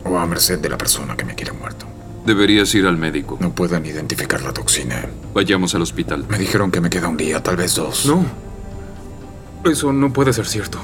[0.03, 1.85] o a merced de la persona que me quiere muerto.
[2.25, 3.37] Deberías ir al médico.
[3.39, 5.05] No pueden identificar la toxina.
[5.33, 6.25] Vayamos al hospital.
[6.29, 8.05] Me dijeron que me queda un día, tal vez dos.
[8.05, 8.23] No.
[9.69, 10.79] Eso no puede ser cierto.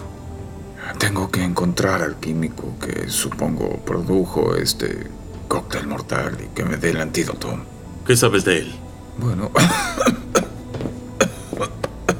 [0.97, 5.07] Tengo que encontrar al químico que supongo produjo este
[5.47, 7.59] cóctel mortal y que me dé el antídoto.
[8.05, 8.73] ¿Qué sabes de él?
[9.17, 9.51] Bueno.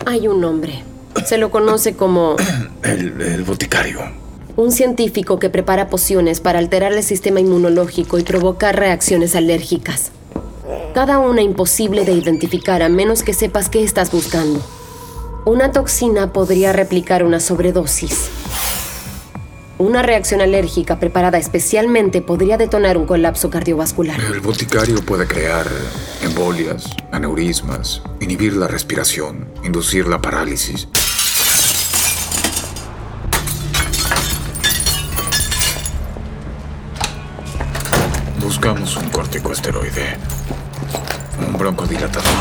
[0.06, 0.84] Hay un nombre.
[1.26, 2.36] Se lo conoce como...
[2.84, 4.27] El, el boticario
[4.58, 10.12] un científico que prepara pociones para alterar el sistema inmunológico y provocar reacciones alérgicas.
[10.96, 14.60] Cada una imposible de identificar a menos que sepas qué estás buscando.
[15.46, 18.30] Una toxina podría replicar una sobredosis.
[19.78, 24.20] Una reacción alérgica preparada especialmente podría detonar un colapso cardiovascular.
[24.20, 25.68] El boticario puede crear
[26.24, 30.88] embolias, aneurismas, inhibir la respiración, inducir la parálisis.
[38.68, 40.18] Buscamos un corticosteroide.
[41.40, 42.34] Un broncodilatador.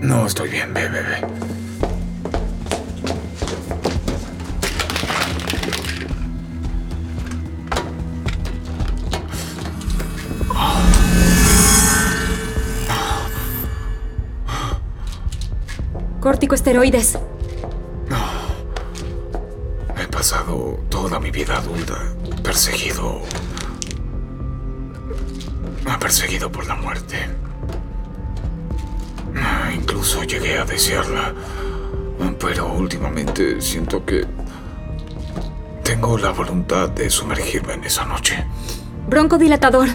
[0.00, 1.47] No estoy bien, bebé.
[16.38, 17.18] Corticosteroides.
[19.96, 21.96] He pasado toda mi vida adulta
[22.44, 23.22] perseguido.
[25.98, 27.16] Perseguido por la muerte.
[29.74, 31.34] Incluso llegué a desearla.
[32.38, 34.24] Pero últimamente siento que
[35.82, 38.46] tengo la voluntad de sumergirme en esa noche.
[39.08, 39.88] Broncodilatador.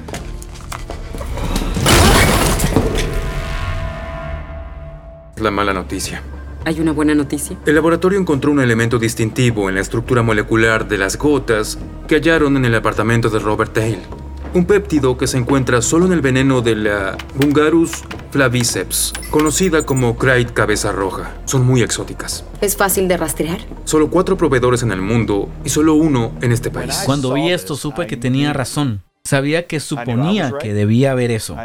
[5.44, 6.24] La mala noticia.
[6.64, 7.58] ¿Hay una buena noticia?
[7.66, 11.78] El laboratorio encontró un elemento distintivo en la estructura molecular de las gotas
[12.08, 14.00] que hallaron en el apartamento de Robert Hale.
[14.54, 20.18] Un péptido que se encuentra solo en el veneno de la Bungarus flaviceps, conocida como
[20.18, 21.34] Kraid cabeza roja.
[21.44, 22.46] Son muy exóticas.
[22.62, 23.60] ¿Es fácil de rastrear?
[23.84, 27.04] Solo cuatro proveedores en el mundo y solo uno en este país.
[27.06, 29.04] Cuando vi esto supe que tenía razón.
[29.26, 31.56] Sabía que suponía que debía haber eso,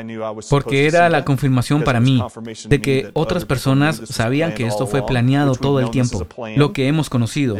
[0.49, 2.23] porque era la confirmación para mí
[2.69, 7.11] de que otras personas sabían que esto fue planeado todo el tiempo, lo que hemos
[7.11, 7.57] conocido,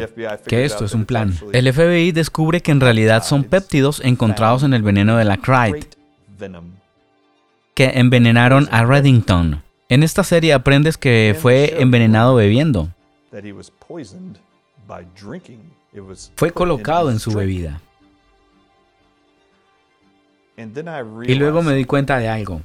[0.47, 1.37] que esto es un plan.
[1.51, 5.85] El FBI descubre que en realidad son péptidos encontrados en el veneno de la Cride,
[7.73, 9.61] que envenenaron a Reddington.
[9.89, 12.87] En esta serie aprendes que fue envenenado bebiendo.
[16.37, 17.81] Fue colocado en su bebida.
[21.25, 22.61] Y luego me di cuenta de algo.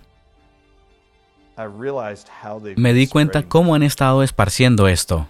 [2.77, 5.29] Me di cuenta cómo han estado esparciendo esto.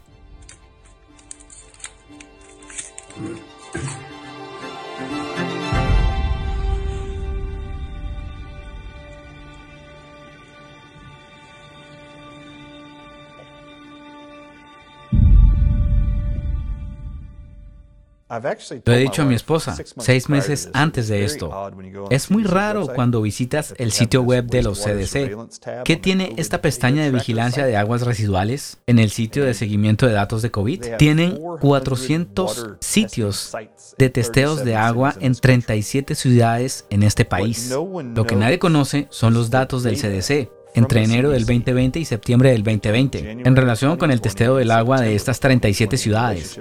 [18.85, 21.71] Lo he dicho a mi esposa seis meses antes de esto.
[22.11, 25.85] Es muy raro cuando visitas el sitio web de los CDC.
[25.85, 30.13] ¿Qué tiene esta pestaña de vigilancia de aguas residuales en el sitio de seguimiento de
[30.13, 30.97] datos de COVID?
[30.99, 33.53] Tienen 400 sitios
[33.99, 37.71] de testeos de agua en 37 ciudades en este país.
[37.71, 42.51] Lo que nadie conoce son los datos del CDC entre enero del 2020 y septiembre
[42.51, 46.61] del 2020, en relación con el testeo del agua de estas 37 ciudades.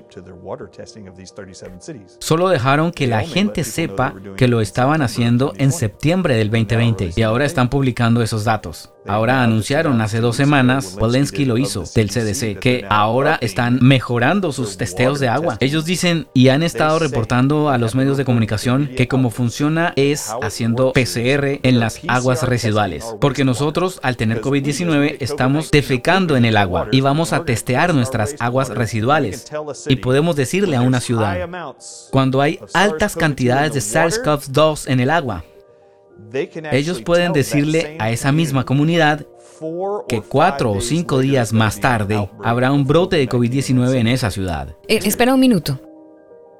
[2.20, 7.22] Solo dejaron que la gente sepa que lo estaban haciendo en septiembre del 2020 y
[7.22, 8.93] ahora están publicando esos datos.
[9.05, 14.78] Ahora anunciaron hace dos semanas, Walensky lo hizo, del CDC, que ahora están mejorando sus
[14.78, 15.57] testeos de agua.
[15.59, 20.32] Ellos dicen y han estado reportando a los medios de comunicación que como funciona es
[20.41, 23.16] haciendo PCR en las aguas residuales.
[23.20, 28.35] Porque nosotros, al tener COVID-19, estamos defecando en el agua y vamos a testear nuestras
[28.39, 29.45] aguas residuales.
[29.87, 31.49] Y podemos decirle a una ciudad,
[32.11, 35.45] cuando hay altas cantidades de SARS-CoV-2 en el agua,
[36.71, 39.25] ellos pueden decirle a esa misma comunidad
[40.09, 44.75] que cuatro o cinco días más tarde habrá un brote de COVID-19 en esa ciudad.
[44.89, 45.79] Eh, espera un minuto.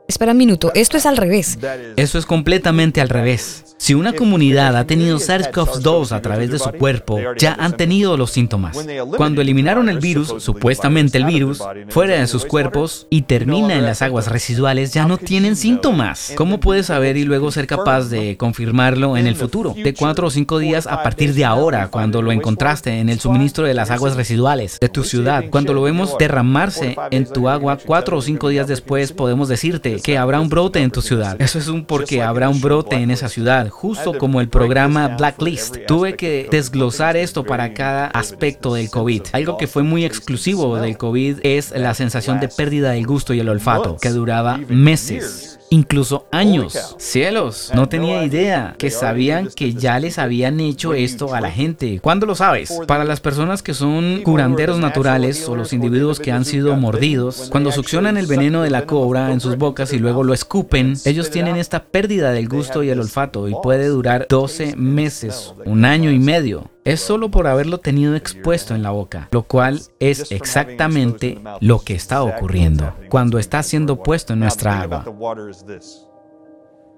[0.06, 1.58] Espera un minuto, esto es al revés.
[1.96, 3.64] Eso es completamente al revés.
[3.78, 8.32] Si una comunidad ha tenido SARS-CoV-2 a través de su cuerpo, ya han tenido los
[8.32, 8.78] síntomas.
[9.18, 14.02] Cuando eliminaron el virus, supuestamente el virus, fuera de sus cuerpos y termina en las
[14.02, 16.34] aguas residuales, ya no tienen síntomas.
[16.36, 19.74] ¿Cómo puedes saber y luego ser capaz de confirmarlo en el futuro?
[19.74, 23.66] De cuatro o cinco días a partir de ahora, cuando lo encontraste en el suministro
[23.66, 28.18] de las aguas residuales de tu ciudad, cuando lo vemos derramarse en tu agua cuatro
[28.18, 31.42] o cinco días después, podemos decirte que habrá un brote en tu ciudad.
[31.42, 35.78] Eso es un porque habrá un brote en esa ciudad, justo como el programa Blacklist.
[35.88, 39.24] Tuve que desglosar esto para cada aspecto del COVID.
[39.34, 43.40] Algo que fue muy exclusivo del COVID es la sensación de pérdida del gusto y
[43.40, 46.96] el olfato, que duraba meses incluso años.
[47.00, 52.00] Cielos, no tenía idea que sabían que ya les habían hecho esto a la gente.
[52.00, 52.72] ¿Cuándo lo sabes?
[52.88, 57.72] Para las personas que son curanderos naturales o los individuos que han sido mordidos, cuando
[57.72, 61.56] succionan el veneno de la cobra en sus bocas y luego lo escupen, ellos tienen
[61.56, 66.20] esta pérdida del gusto y el olfato y puede durar 12 meses, un año y
[66.20, 71.80] medio es solo por haberlo tenido expuesto en la boca, lo cual es exactamente lo
[71.80, 75.06] que está ocurriendo cuando está siendo puesto en nuestra agua.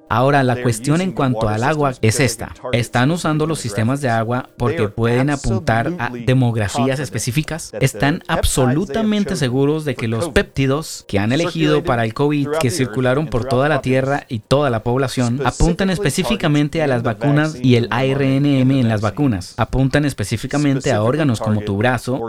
[0.09, 2.53] Ahora, la cuestión en cuanto al agua es esta.
[2.71, 7.71] ¿Están usando los sistemas de agua porque pueden apuntar a demografías específicas?
[7.79, 13.27] ¿Están absolutamente seguros de que los péptidos que han elegido para el COVID que circularon
[13.27, 17.87] por toda la Tierra y toda la población apuntan específicamente a las vacunas y el
[17.91, 19.53] ARNM en las vacunas?
[19.57, 22.19] Apuntan específicamente a órganos como tu brazo,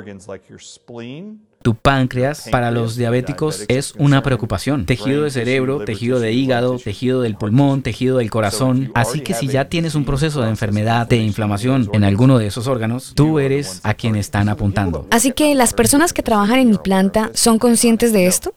[1.67, 4.87] tu páncreas para los diabéticos es una preocupación.
[4.87, 8.93] Tejido de cerebro, tejido de hígado, tejido del pulmón, tejido del corazón.
[8.95, 12.69] Así que si ya tienes un proceso de enfermedad, de inflamación en alguno de esos
[12.69, 15.09] órganos, tú eres a quien están apuntando.
[15.11, 18.55] Así que las personas que trabajan en mi planta son conscientes de esto.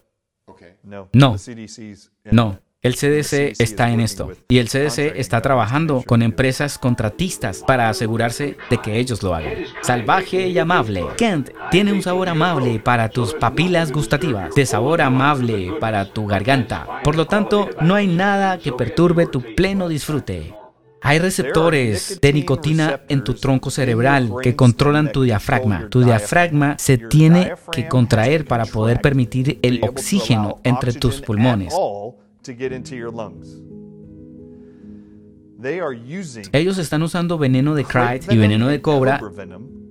[0.84, 1.10] No,
[2.32, 2.60] no.
[2.82, 8.56] El CDC está en esto y el CDC está trabajando con empresas contratistas para asegurarse
[8.70, 9.66] de que ellos lo hagan.
[9.82, 11.04] Salvaje y amable.
[11.18, 17.02] Kent tiene un sabor amable para tus papilas gustativas, de sabor amable para tu garganta.
[17.04, 20.56] Por lo tanto, no hay nada que perturbe tu pleno disfrute.
[21.02, 25.90] Hay receptores de nicotina en tu tronco cerebral que controlan tu diafragma.
[25.90, 31.74] Tu diafragma se tiene que contraer para poder permitir el oxígeno entre tus pulmones.
[32.44, 33.79] to get into your lungs.
[36.54, 39.20] Ellos están usando veneno de Clyde y veneno de cobra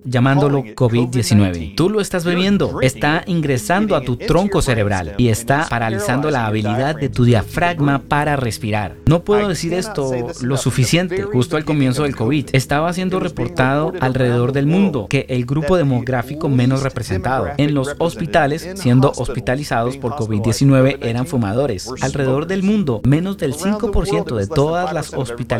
[0.05, 1.75] llamándolo COVID-19.
[1.77, 6.97] Tú lo estás bebiendo, está ingresando a tu tronco cerebral y está paralizando la habilidad
[6.97, 8.97] de tu diafragma para respirar.
[9.07, 10.11] No puedo decir esto
[10.41, 11.23] lo suficiente.
[11.23, 16.49] Justo al comienzo del COVID, estaba siendo reportado alrededor del mundo que el grupo demográfico
[16.49, 21.91] menos representado en los hospitales siendo hospitalizados por COVID-19 eran fumadores.
[22.01, 25.58] Alrededor del mundo, menos del 5% de todas las hospitalizaciones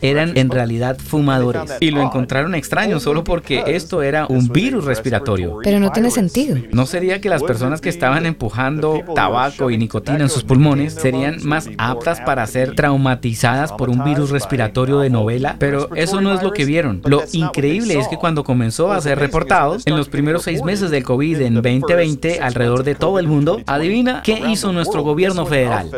[0.00, 1.72] eran en realidad fumadores.
[1.80, 5.58] Y lo encontraron extraño solo porque esto era un virus respiratorio.
[5.62, 6.56] Pero no tiene sentido.
[6.72, 11.38] ¿No sería que las personas que estaban empujando tabaco y nicotina en sus pulmones serían
[11.44, 15.56] más aptas para ser traumatizadas por un virus respiratorio de novela?
[15.58, 17.02] Pero eso no es lo que vieron.
[17.04, 21.02] Lo increíble es que cuando comenzó a ser reportado, en los primeros seis meses del
[21.02, 25.90] COVID en 2020 alrededor de todo el mundo, adivina qué hizo nuestro gobierno federal.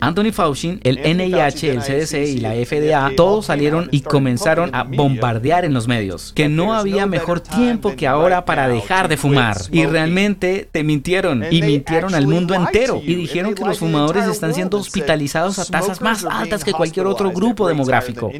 [0.00, 5.64] Anthony Fauci, el NIH, el CDC y la FDA, todos salieron y comenzaron a bombardear
[5.64, 6.32] en los medios.
[6.34, 9.56] Que no había mejor tiempo que ahora para dejar de fumar.
[9.70, 14.54] Y realmente te mintieron y mintieron al mundo entero y dijeron que los fumadores están
[14.54, 18.30] siendo hospitalizados a tasas más altas que cualquier otro grupo demográfico.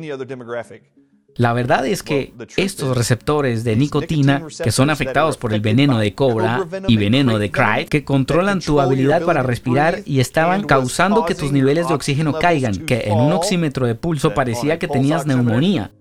[1.41, 6.15] La verdad es que estos receptores de nicotina, que son afectados por el veneno de
[6.15, 11.35] cobra y veneno de Clyde, que controlan tu habilidad para respirar y estaban causando que
[11.35, 15.93] tus niveles de oxígeno caigan, que en un oxímetro de pulso parecía que tenías neumonía.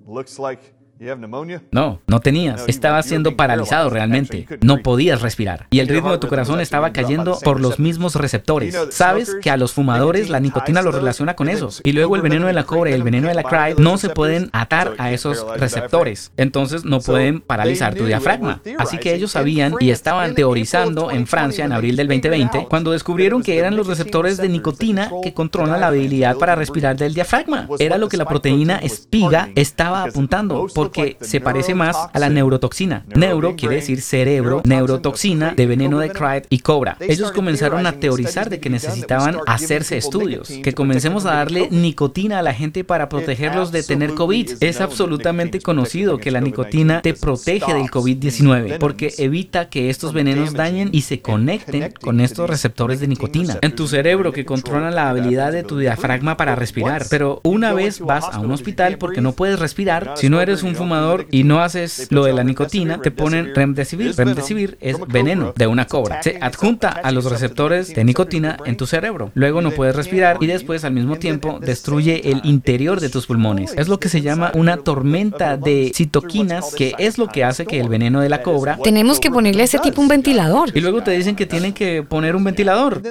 [1.71, 2.65] No, no tenías.
[2.67, 4.47] Estabas siendo paralizado realmente.
[4.61, 5.67] No podías respirar.
[5.69, 8.77] Y el ritmo de tu corazón estaba cayendo por los mismos receptores.
[8.91, 11.81] Sabes que a los fumadores la nicotina los relaciona con esos.
[11.85, 14.09] Y luego el veneno de la cobre y el veneno de la cry no se
[14.09, 16.33] pueden atar a esos receptores.
[16.35, 18.61] Entonces no pueden paralizar tu diafragma.
[18.77, 23.41] Así que ellos sabían y estaban teorizando en Francia en abril del 2020 cuando descubrieron
[23.41, 27.69] que eran los receptores de nicotina que controlan la habilidad para respirar del diafragma.
[27.79, 33.05] Era lo que la proteína espiga estaba apuntando que se parece más a la neurotoxina.
[33.15, 36.97] Neuro quiere decir cerebro, neurotoxina de veneno de Clyde y cobra.
[36.99, 42.43] Ellos comenzaron a teorizar de que necesitaban hacerse estudios, que comencemos a darle nicotina a
[42.43, 44.51] la gente para protegerlos de tener COVID.
[44.59, 50.53] Es absolutamente conocido que la nicotina te protege del COVID-19 porque evita que estos venenos
[50.53, 55.09] dañen y se conecten con estos receptores de nicotina en tu cerebro que controlan la
[55.09, 57.05] habilidad de tu diafragma para respirar.
[57.09, 60.75] Pero una vez vas a un hospital porque no puedes respirar, si no eres un
[60.79, 64.15] fumador y no haces lo de la nicotina, te ponen remdesivir.
[64.15, 66.23] Remdesivir es veneno de una cobra.
[66.23, 69.31] Se adjunta a los receptores de nicotina en tu cerebro.
[69.35, 73.73] Luego no puedes respirar y después al mismo tiempo destruye el interior de tus pulmones.
[73.77, 77.79] Es lo que se llama una tormenta de citoquinas, que es lo que hace que
[77.79, 78.79] el veneno de la cobra...
[78.83, 80.69] Tenemos que ponerle a ese tipo un ventilador.
[80.73, 83.01] Y luego te dicen que tienen que poner un ventilador.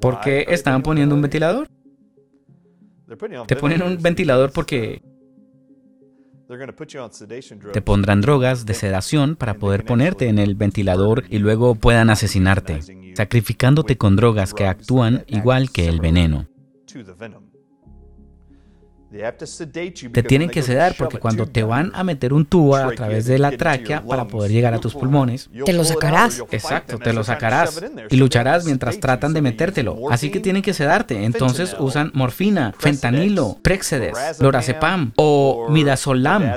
[0.00, 1.68] ¿Por qué estaban poniendo un ventilador?
[3.46, 5.02] Te ponen un ventilador porque
[7.72, 12.80] te pondrán drogas de sedación para poder ponerte en el ventilador y luego puedan asesinarte,
[13.14, 16.48] sacrificándote con drogas que actúan igual que el veneno.
[20.12, 23.38] Te tienen que sedar porque cuando te van a meter un tubo a través de
[23.38, 26.42] la tráquea para poder llegar a tus pulmones, te lo sacarás.
[26.50, 30.10] Exacto, te lo sacarás y lucharás mientras tratan de metértelo.
[30.10, 31.24] Así que tienen que sedarte.
[31.24, 36.52] Entonces usan morfina, fentanilo, Prexedes, lorazepam o midazolam.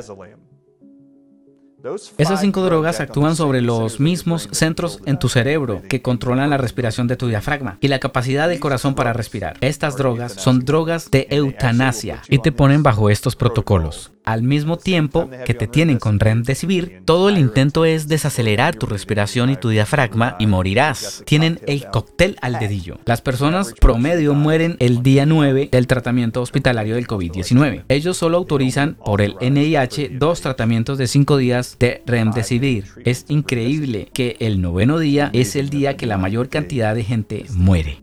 [2.17, 7.07] Esas cinco drogas actúan sobre los mismos centros en tu cerebro que controlan la respiración
[7.07, 9.57] de tu diafragma y la capacidad del corazón para respirar.
[9.61, 14.11] Estas drogas son drogas de eutanasia y te ponen bajo estos protocolos.
[14.27, 19.49] Al mismo tiempo que te tienen con remdesivir, todo el intento es desacelerar tu respiración
[19.49, 21.23] y tu diafragma y morirás.
[21.25, 22.99] Tienen el cóctel al dedillo.
[23.05, 27.85] Las personas promedio mueren el día 9 del tratamiento hospitalario del COVID-19.
[27.87, 32.83] Ellos solo autorizan por el NIH dos tratamientos de cinco días de remdesivir.
[33.05, 37.45] Es increíble que el noveno día es el día que la mayor cantidad de gente
[37.51, 38.01] muere.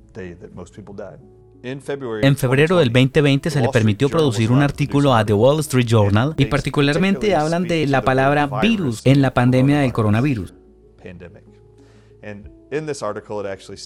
[1.64, 6.34] En febrero del 2020 se le permitió producir un artículo a The Wall Street Journal
[6.36, 10.52] y particularmente hablan de la palabra virus en la pandemia del coronavirus.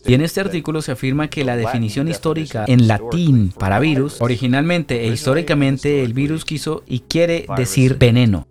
[0.07, 5.05] Y en este artículo se afirma que la definición histórica en latín para virus, originalmente
[5.05, 8.49] e históricamente el virus quiso y quiere decir veneno.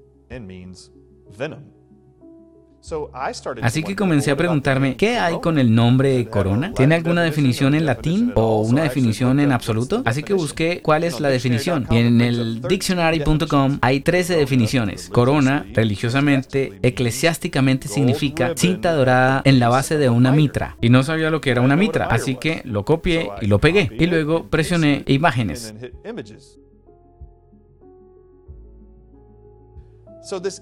[3.61, 6.73] Así que comencé a preguntarme, ¿qué hay con el nombre corona?
[6.73, 10.01] ¿Tiene alguna definición en latín o una definición en absoluto?
[10.05, 11.87] Así que busqué cuál es la definición.
[11.89, 15.09] Y en el dictionary.com hay 13 definiciones.
[15.09, 20.77] Corona, religiosamente, eclesiásticamente significa cinta dorada en la base de una mitra.
[20.81, 23.89] Y no sabía lo que era una mitra, así que lo copié y lo pegué.
[23.99, 25.73] Y luego presioné imágenes.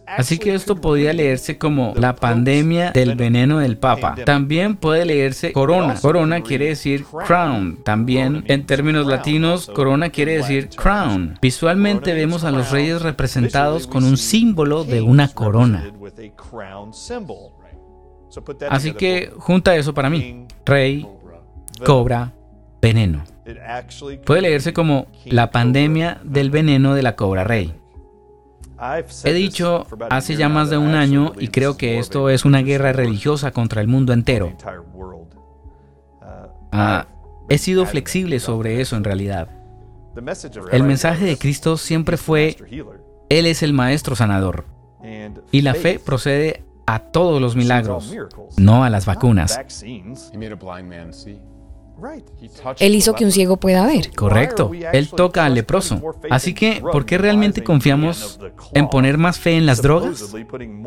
[0.07, 4.15] Así que esto podía leerse como la pandemia del veneno del Papa.
[4.25, 5.95] También puede leerse corona.
[6.01, 7.79] Corona quiere decir crown.
[7.83, 11.37] También en términos latinos, corona quiere decir crown.
[11.41, 15.91] Visualmente vemos a los reyes representados con un símbolo de una corona.
[18.69, 20.45] Así que junta eso para mí.
[20.65, 21.07] Rey,
[21.85, 22.33] cobra,
[22.81, 23.23] veneno.
[24.25, 27.73] Puede leerse como la pandemia del veneno de la cobra rey.
[29.23, 32.93] He dicho hace ya más de un año y creo que esto es una guerra
[32.93, 34.53] religiosa contra el mundo entero.
[36.71, 37.07] Ah,
[37.49, 39.49] he sido flexible sobre eso en realidad.
[40.71, 42.57] El mensaje de Cristo siempre fue,
[43.29, 44.65] Él es el Maestro Sanador.
[45.51, 48.13] Y la fe procede a todos los milagros,
[48.57, 49.59] no a las vacunas.
[52.79, 54.11] Él hizo que un ciego pueda ver.
[54.15, 54.71] Correcto.
[54.91, 56.01] Él toca al leproso.
[56.29, 58.39] Así que, ¿por qué realmente confiamos
[58.73, 60.35] en poner más fe en las drogas?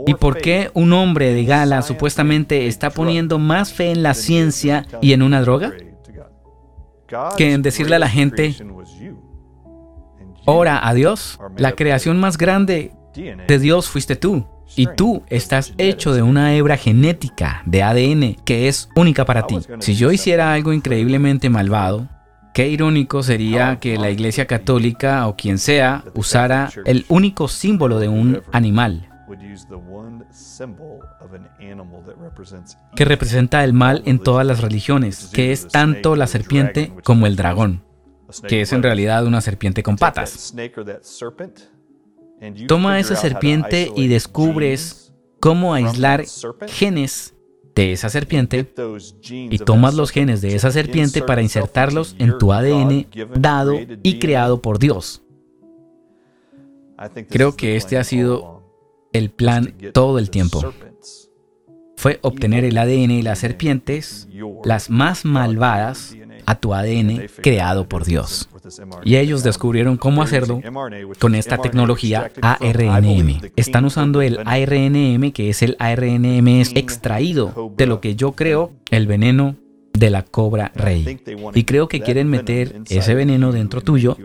[0.06, 4.86] ¿Y por qué un hombre de gala supuestamente está poniendo más fe en la ciencia
[5.00, 5.72] y en una droga?
[7.36, 8.54] Que en decirle a la gente,
[10.44, 11.38] ora a Dios.
[11.56, 14.46] La creación más grande de Dios fuiste tú.
[14.76, 19.58] Y tú estás hecho de una hebra genética de ADN que es única para ti.
[19.80, 22.08] Si yo hiciera algo increíblemente malvado,
[22.52, 28.08] qué irónico sería que la Iglesia Católica o quien sea usara el único símbolo de
[28.08, 29.08] un animal
[32.96, 37.36] que representa el mal en todas las religiones, que es tanto la serpiente como el
[37.36, 37.82] dragón,
[38.46, 40.54] que es en realidad una serpiente con patas.
[42.66, 46.24] Toma esa serpiente y descubres cómo aislar
[46.66, 47.34] genes
[47.74, 48.72] de esa serpiente
[49.30, 54.61] y tomas los genes de esa serpiente para insertarlos en tu ADN dado y creado
[54.61, 55.22] por Dios.
[57.28, 58.64] Creo que este ha sido
[59.12, 60.72] el plan todo el tiempo.
[61.97, 64.28] Fue obtener el ADN y las serpientes,
[64.64, 66.16] las más malvadas,
[66.47, 68.47] a tu ADN creado por Dios.
[69.04, 70.60] Y ellos descubrieron cómo hacerlo
[71.18, 73.40] con esta tecnología ARNM.
[73.56, 79.06] Están usando el ARNM, que es el ARNM extraído de lo que yo creo el
[79.06, 79.56] veneno
[79.92, 81.20] de la cobra rey.
[81.54, 84.16] Y creo que quieren meter ese veneno dentro tuyo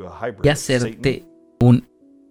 [0.43, 1.25] y hacerte
[1.59, 1.87] un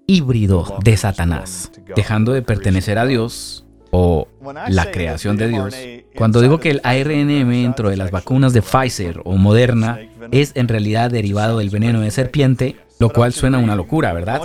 [0.06, 4.26] híbrido de Satanás, dejando de pertenecer a Dios o
[4.68, 5.76] la creación de Dios.
[6.16, 10.00] Cuando digo que el ARNM dentro de las vacunas de Pfizer o Moderna
[10.30, 14.42] es en realidad derivado del veneno de serpiente, lo cual suena una locura, ¿verdad?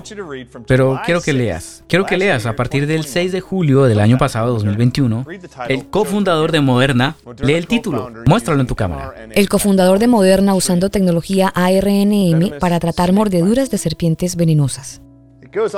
[0.65, 1.84] Pero quiero que leas.
[1.88, 5.25] Quiero que leas a partir del 6 de julio del año pasado, 2021,
[5.67, 9.13] el cofundador de Moderna, lee el título, muéstralo en tu cámara.
[9.32, 15.01] El cofundador de Moderna usando tecnología ARNM para tratar mordeduras de serpientes venenosas.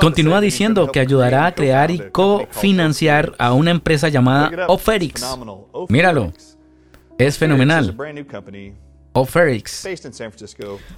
[0.00, 5.24] Continúa diciendo que ayudará a crear y cofinanciar a una empresa llamada Oferix.
[5.88, 6.32] Míralo,
[7.18, 7.96] es fenomenal.
[9.12, 9.86] Oferix.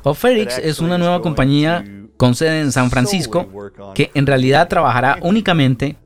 [0.02, 1.84] Oferix es una nueva compañía
[2.16, 3.48] con sede en San Francisco
[3.94, 5.96] que en realidad trabajará únicamente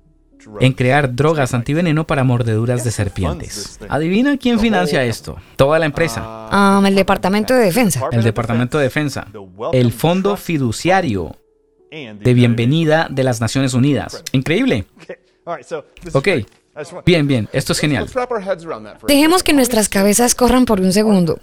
[0.60, 3.80] en crear drogas antiveneno para mordeduras de serpientes.
[3.88, 5.36] Adivina quién financia esto.
[5.56, 6.22] Toda la empresa.
[6.24, 8.08] Ah, el Departamento de Defensa.
[8.12, 9.26] El Departamento de Defensa.
[9.72, 11.36] El Fondo Fiduciario
[11.90, 14.22] de Bienvenida de las Naciones Unidas.
[14.32, 14.86] Increíble.
[16.12, 16.28] Ok,
[17.04, 18.08] bien, bien, esto es genial.
[19.06, 21.38] Dejemos que nuestras cabezas corran por un segundo.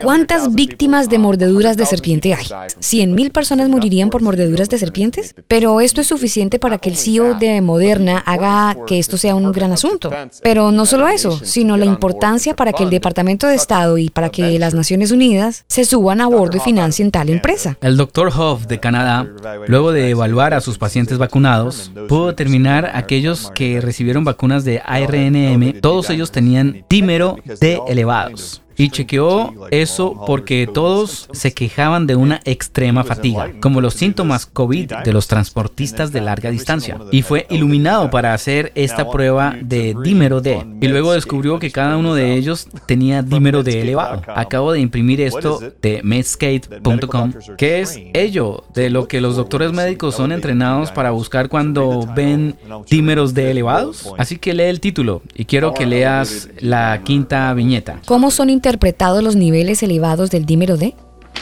[0.00, 2.44] ¿Cuántas víctimas de mordeduras de serpiente hay?
[2.44, 5.34] ¿100.000 personas morirían por mordeduras de serpientes?
[5.46, 9.52] Pero esto es suficiente para que el CEO de Moderna haga que esto sea un
[9.52, 10.10] gran asunto.
[10.42, 14.30] Pero no solo eso, sino la importancia para que el Departamento de Estado y para
[14.30, 17.76] que las Naciones Unidas se suban a bordo y financien tal empresa.
[17.80, 18.32] El Dr.
[18.36, 19.26] Hoff de Canadá,
[19.66, 25.80] luego de evaluar a sus pacientes vacunados, pudo determinar aquellos que recibieron vacunas de ARNM,
[25.80, 32.40] todos ellos tenían dímero D elevados y chequeó eso porque todos se quejaban de una
[32.44, 36.96] extrema fatiga, como los síntomas COVID de los transportistas de larga distancia.
[37.10, 40.64] Y fue iluminado para hacer esta prueba de dímero D.
[40.80, 44.22] Y luego descubrió que cada uno de ellos tenía dímero D elevado.
[44.28, 50.14] Acabo de imprimir esto de medscape.com, que es ello de lo que los doctores médicos
[50.14, 52.56] son entrenados para buscar cuando ven
[52.88, 54.14] dímeros D elevados.
[54.18, 58.00] Así que lee el título y quiero que leas la quinta viñeta.
[58.06, 60.94] ¿Cómo son interpretados los niveles elevados del dímero D?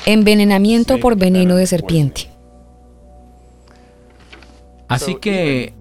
[0.05, 2.31] Envenenamiento por veneno de serpiente.
[4.87, 5.74] Así que,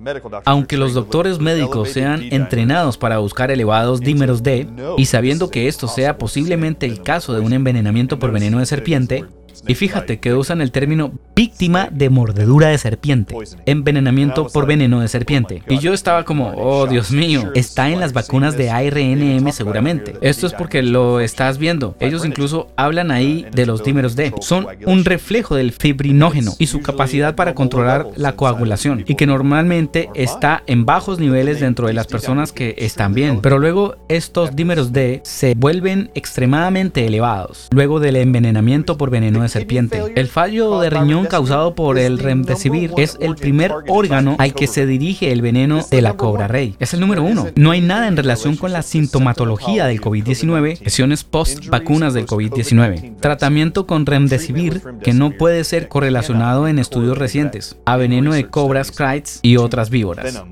[0.45, 4.67] aunque los doctores médicos sean entrenados para buscar elevados dímeros D,
[4.97, 9.25] y sabiendo que esto sea posiblemente el caso de un envenenamiento por veneno de serpiente,
[9.67, 13.35] y fíjate que usan el término víctima de mordedura de serpiente,
[13.65, 15.63] envenenamiento por veneno de serpiente.
[15.67, 20.15] Y yo estaba como, oh Dios mío, está en las vacunas de ARNM seguramente.
[20.21, 21.95] Esto es porque lo estás viendo.
[21.99, 24.33] Ellos incluso hablan ahí de los dímeros D.
[24.41, 30.09] Son un reflejo del fibrinógeno y su capacidad para controlar la coagulación y que normalmente
[30.15, 33.39] está en bajos niveles dentro de las personas que están bien.
[33.41, 39.44] Pero luego estos dímeros D se vuelven extremadamente elevados luego del envenenamiento por veneno de
[39.49, 40.13] serpiente.
[40.15, 44.85] El fallo de riñón causado por el remdesivir es el primer órgano al que se
[44.85, 46.75] dirige el veneno de la cobra rey.
[46.79, 47.47] Es el número uno.
[47.55, 53.17] No hay nada en relación con la sintomatología del COVID-19, lesiones post vacunas del COVID-19.
[53.19, 58.91] Tratamiento con remdesivir que no puede ser correlacionado en estudios recientes a veneno de cobras,
[58.91, 60.43] kites y otras víboras.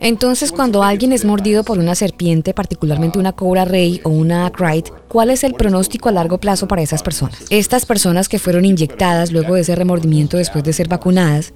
[0.00, 4.92] Entonces, cuando alguien es mordido por una serpiente, particularmente una cobra rey o una crite,
[5.08, 7.38] ¿cuál es el pronóstico a largo plazo para esas personas?
[7.50, 11.52] Estas personas que fueron inyectadas luego de ese remordimiento después de ser vacunadas,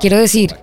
[0.00, 0.54] quiero decir,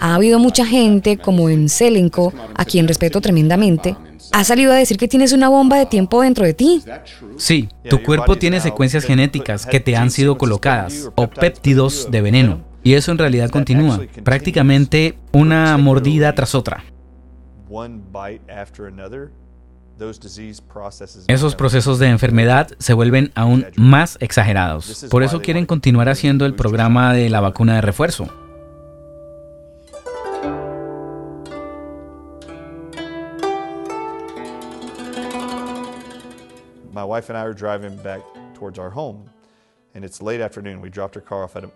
[0.00, 3.96] ha habido mucha gente, como en Selenco, a quien respeto tremendamente,
[4.32, 6.82] ha salido a decir que tienes una bomba de tiempo dentro de ti.
[7.36, 12.67] Sí, tu cuerpo tiene secuencias genéticas que te han sido colocadas, o péptidos de veneno.
[12.82, 16.84] Y eso en realidad continúa, prácticamente una mordida tras otra.
[21.26, 25.06] Esos procesos de enfermedad se vuelven aún más exagerados.
[25.10, 28.28] Por eso quieren continuar haciendo el programa de la vacuna de refuerzo.
[36.92, 38.22] My wife and I were driving back
[38.54, 39.30] towards our home.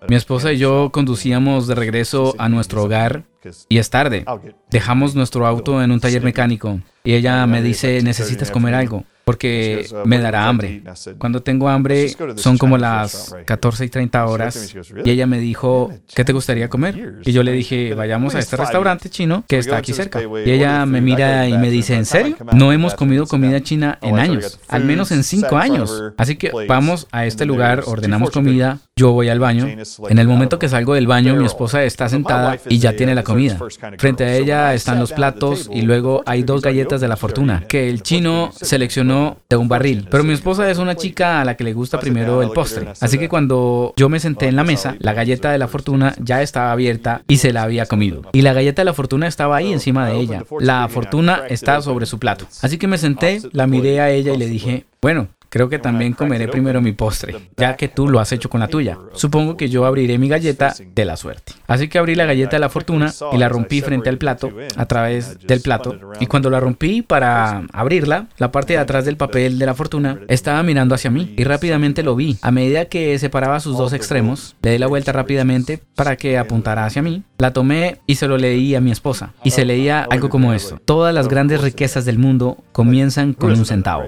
[0.09, 3.25] Mi esposa y yo conducíamos de regreso a nuestro hogar
[3.69, 4.25] y es tarde.
[4.71, 9.86] Dejamos nuestro auto en un taller mecánico y ella me dice, necesitas comer algo porque
[10.05, 10.82] me dará hambre.
[11.18, 14.74] Cuando tengo hambre son como las 14 y 30 horas
[15.05, 17.20] y ella me dijo, ¿qué te gustaría comer?
[17.24, 20.20] Y yo le dije, vayamos a este restaurante chino que está aquí cerca.
[20.44, 22.36] Y ella me mira y me dice, ¿en serio?
[22.53, 26.03] No hemos comido comida china en años, al menos en 5 años.
[26.16, 29.68] Así que vamos a este lugar, ordenamos comida, yo voy al baño.
[30.09, 33.22] En el momento que salgo del baño, mi esposa está sentada y ya tiene la
[33.22, 33.59] comida.
[33.98, 37.88] Frente a ella están los platos y luego hay dos galletas de la fortuna que
[37.88, 40.09] el chino seleccionó de un barril.
[40.11, 42.88] Pero mi esposa es una chica a la que le gusta primero el postre.
[43.01, 46.43] Así que cuando yo me senté en la mesa, la galleta de la fortuna ya
[46.43, 48.22] estaba abierta y se la había comido.
[48.32, 50.45] Y la galleta de la fortuna estaba ahí encima de ella.
[50.61, 52.47] La fortuna está sobre su plato.
[52.61, 56.14] Así que me senté, la miré a ella y le dije, bueno, Creo que también
[56.14, 58.96] comeré primero mi postre, ya que tú lo has hecho con la tuya.
[59.12, 61.53] Supongo que yo abriré mi galleta de la suerte.
[61.66, 64.86] Así que abrí la galleta de la fortuna y la rompí frente al plato, a
[64.86, 65.94] través del plato.
[66.20, 70.20] Y cuando la rompí para abrirla, la parte de atrás del papel de la fortuna
[70.26, 72.38] estaba mirando hacia mí y rápidamente lo vi.
[72.40, 76.86] A medida que separaba sus dos extremos, le di la vuelta rápidamente para que apuntara
[76.86, 77.24] hacia mí.
[77.36, 79.34] La tomé y se lo leí a mi esposa.
[79.44, 80.80] Y se leía algo como esto.
[80.82, 84.07] Todas las grandes riquezas del mundo comienzan con un centavo.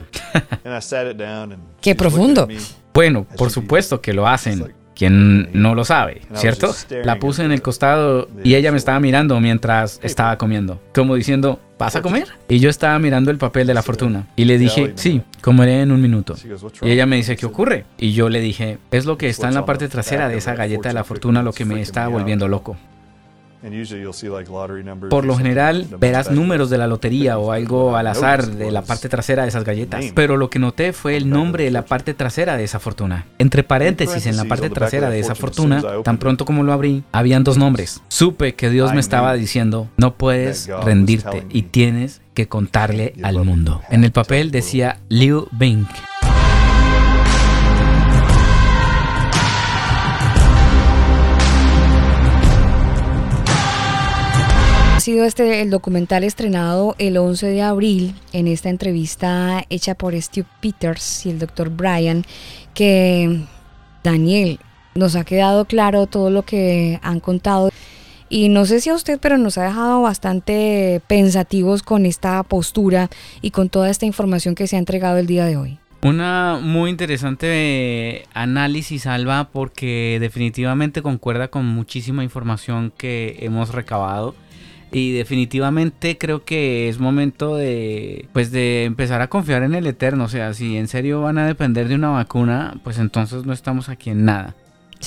[1.81, 2.49] Qué profundo.
[2.93, 4.73] Bueno, por supuesto que lo hacen.
[4.95, 6.73] ¿Quién no lo sabe, cierto?
[7.03, 11.59] La puse en el costado y ella me estaba mirando mientras estaba comiendo, como diciendo,
[11.81, 12.29] ¿vas a comer?
[12.49, 15.91] Y yo estaba mirando el papel de la fortuna y le dije, sí, comeré en
[15.91, 16.37] un minuto.
[16.83, 17.87] Y ella me dice, ¿qué ocurre?
[17.99, 20.91] Y yo le dije, es lo que está en la parte trasera de esa galleta
[20.91, 22.77] de la fortuna lo que me está volviendo loco.
[25.11, 29.09] Por lo general verás números de la lotería o algo al azar de la parte
[29.09, 30.07] trasera de esas galletas.
[30.15, 33.27] Pero lo que noté fue el nombre de la parte trasera de esa fortuna.
[33.39, 37.45] Entre paréntesis en la parte trasera de esa fortuna, tan pronto como lo abrí, habían
[37.45, 38.03] dos nombres.
[38.09, 43.81] Supe que Dios me estaba diciendo, no puedes rendirte y tienes que contarle al mundo.
[43.91, 45.87] En el papel decía Liu Bing.
[55.05, 60.47] Sido este el documental estrenado el 11 de abril en esta entrevista hecha por Stu
[60.63, 62.25] Peters y el doctor Brian,
[62.73, 63.43] que
[64.03, 64.59] Daniel
[64.95, 67.69] nos ha quedado claro todo lo que han contado.
[68.31, 73.11] Y no sé si a usted, pero nos ha dejado bastante pensativos con esta postura
[73.43, 75.79] y con toda esta información que se ha entregado el día de hoy.
[76.01, 84.35] Una muy interesante análisis, Alba, porque definitivamente concuerda con muchísima información que hemos recabado
[84.95, 90.25] y definitivamente creo que es momento de pues de empezar a confiar en el eterno,
[90.25, 93.89] o sea, si en serio van a depender de una vacuna, pues entonces no estamos
[93.89, 94.55] aquí en nada.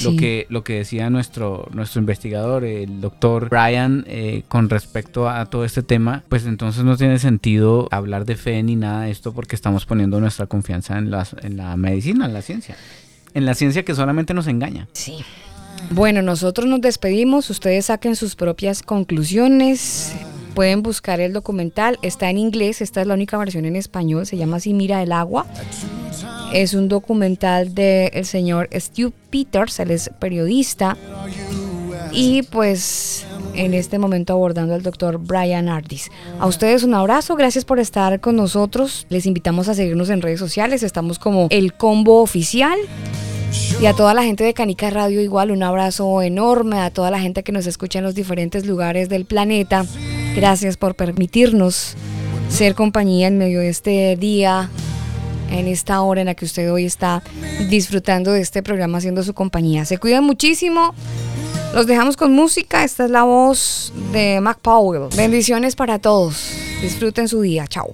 [0.04, 5.48] Lo, que, lo que decía nuestro, nuestro investigador, el doctor Brian, eh, con respecto a
[5.48, 9.34] todo este tema, pues entonces no tiene sentido hablar de fe ni nada de esto
[9.34, 12.76] porque estamos poniendo nuestra confianza en, las, en la medicina, en la ciencia.
[13.34, 14.88] En la ciencia que solamente nos engaña.
[14.94, 15.24] Sí.
[15.92, 20.14] Bueno, nosotros nos despedimos, ustedes saquen sus propias conclusiones.
[20.54, 24.38] Pueden buscar el documental, está en inglés, esta es la única versión en español, se
[24.38, 25.46] llama así Mira el agua.
[26.52, 30.98] Es un documental del señor Stu Peters, él es periodista.
[32.12, 36.10] Y pues en este momento abordando al doctor Brian Ardis.
[36.40, 39.06] A ustedes un abrazo, gracias por estar con nosotros.
[39.10, 42.78] Les invitamos a seguirnos en redes sociales, estamos como el combo oficial.
[43.80, 47.20] Y a toda la gente de Canica Radio igual un abrazo enorme, a toda la
[47.20, 49.86] gente que nos escucha en los diferentes lugares del planeta.
[50.36, 51.96] Gracias por permitirnos
[52.50, 54.70] ser compañía en medio de este día,
[55.52, 57.22] en esta hora en la que usted hoy está
[57.70, 59.86] disfrutando de este programa haciendo su compañía.
[59.86, 60.94] Se cuidan muchísimo.
[61.74, 62.84] Los dejamos con música.
[62.84, 65.10] Esta es la voz de Mac Powell.
[65.16, 66.52] Bendiciones para todos.
[66.82, 67.68] Disfruten su día.
[67.68, 67.94] Chao.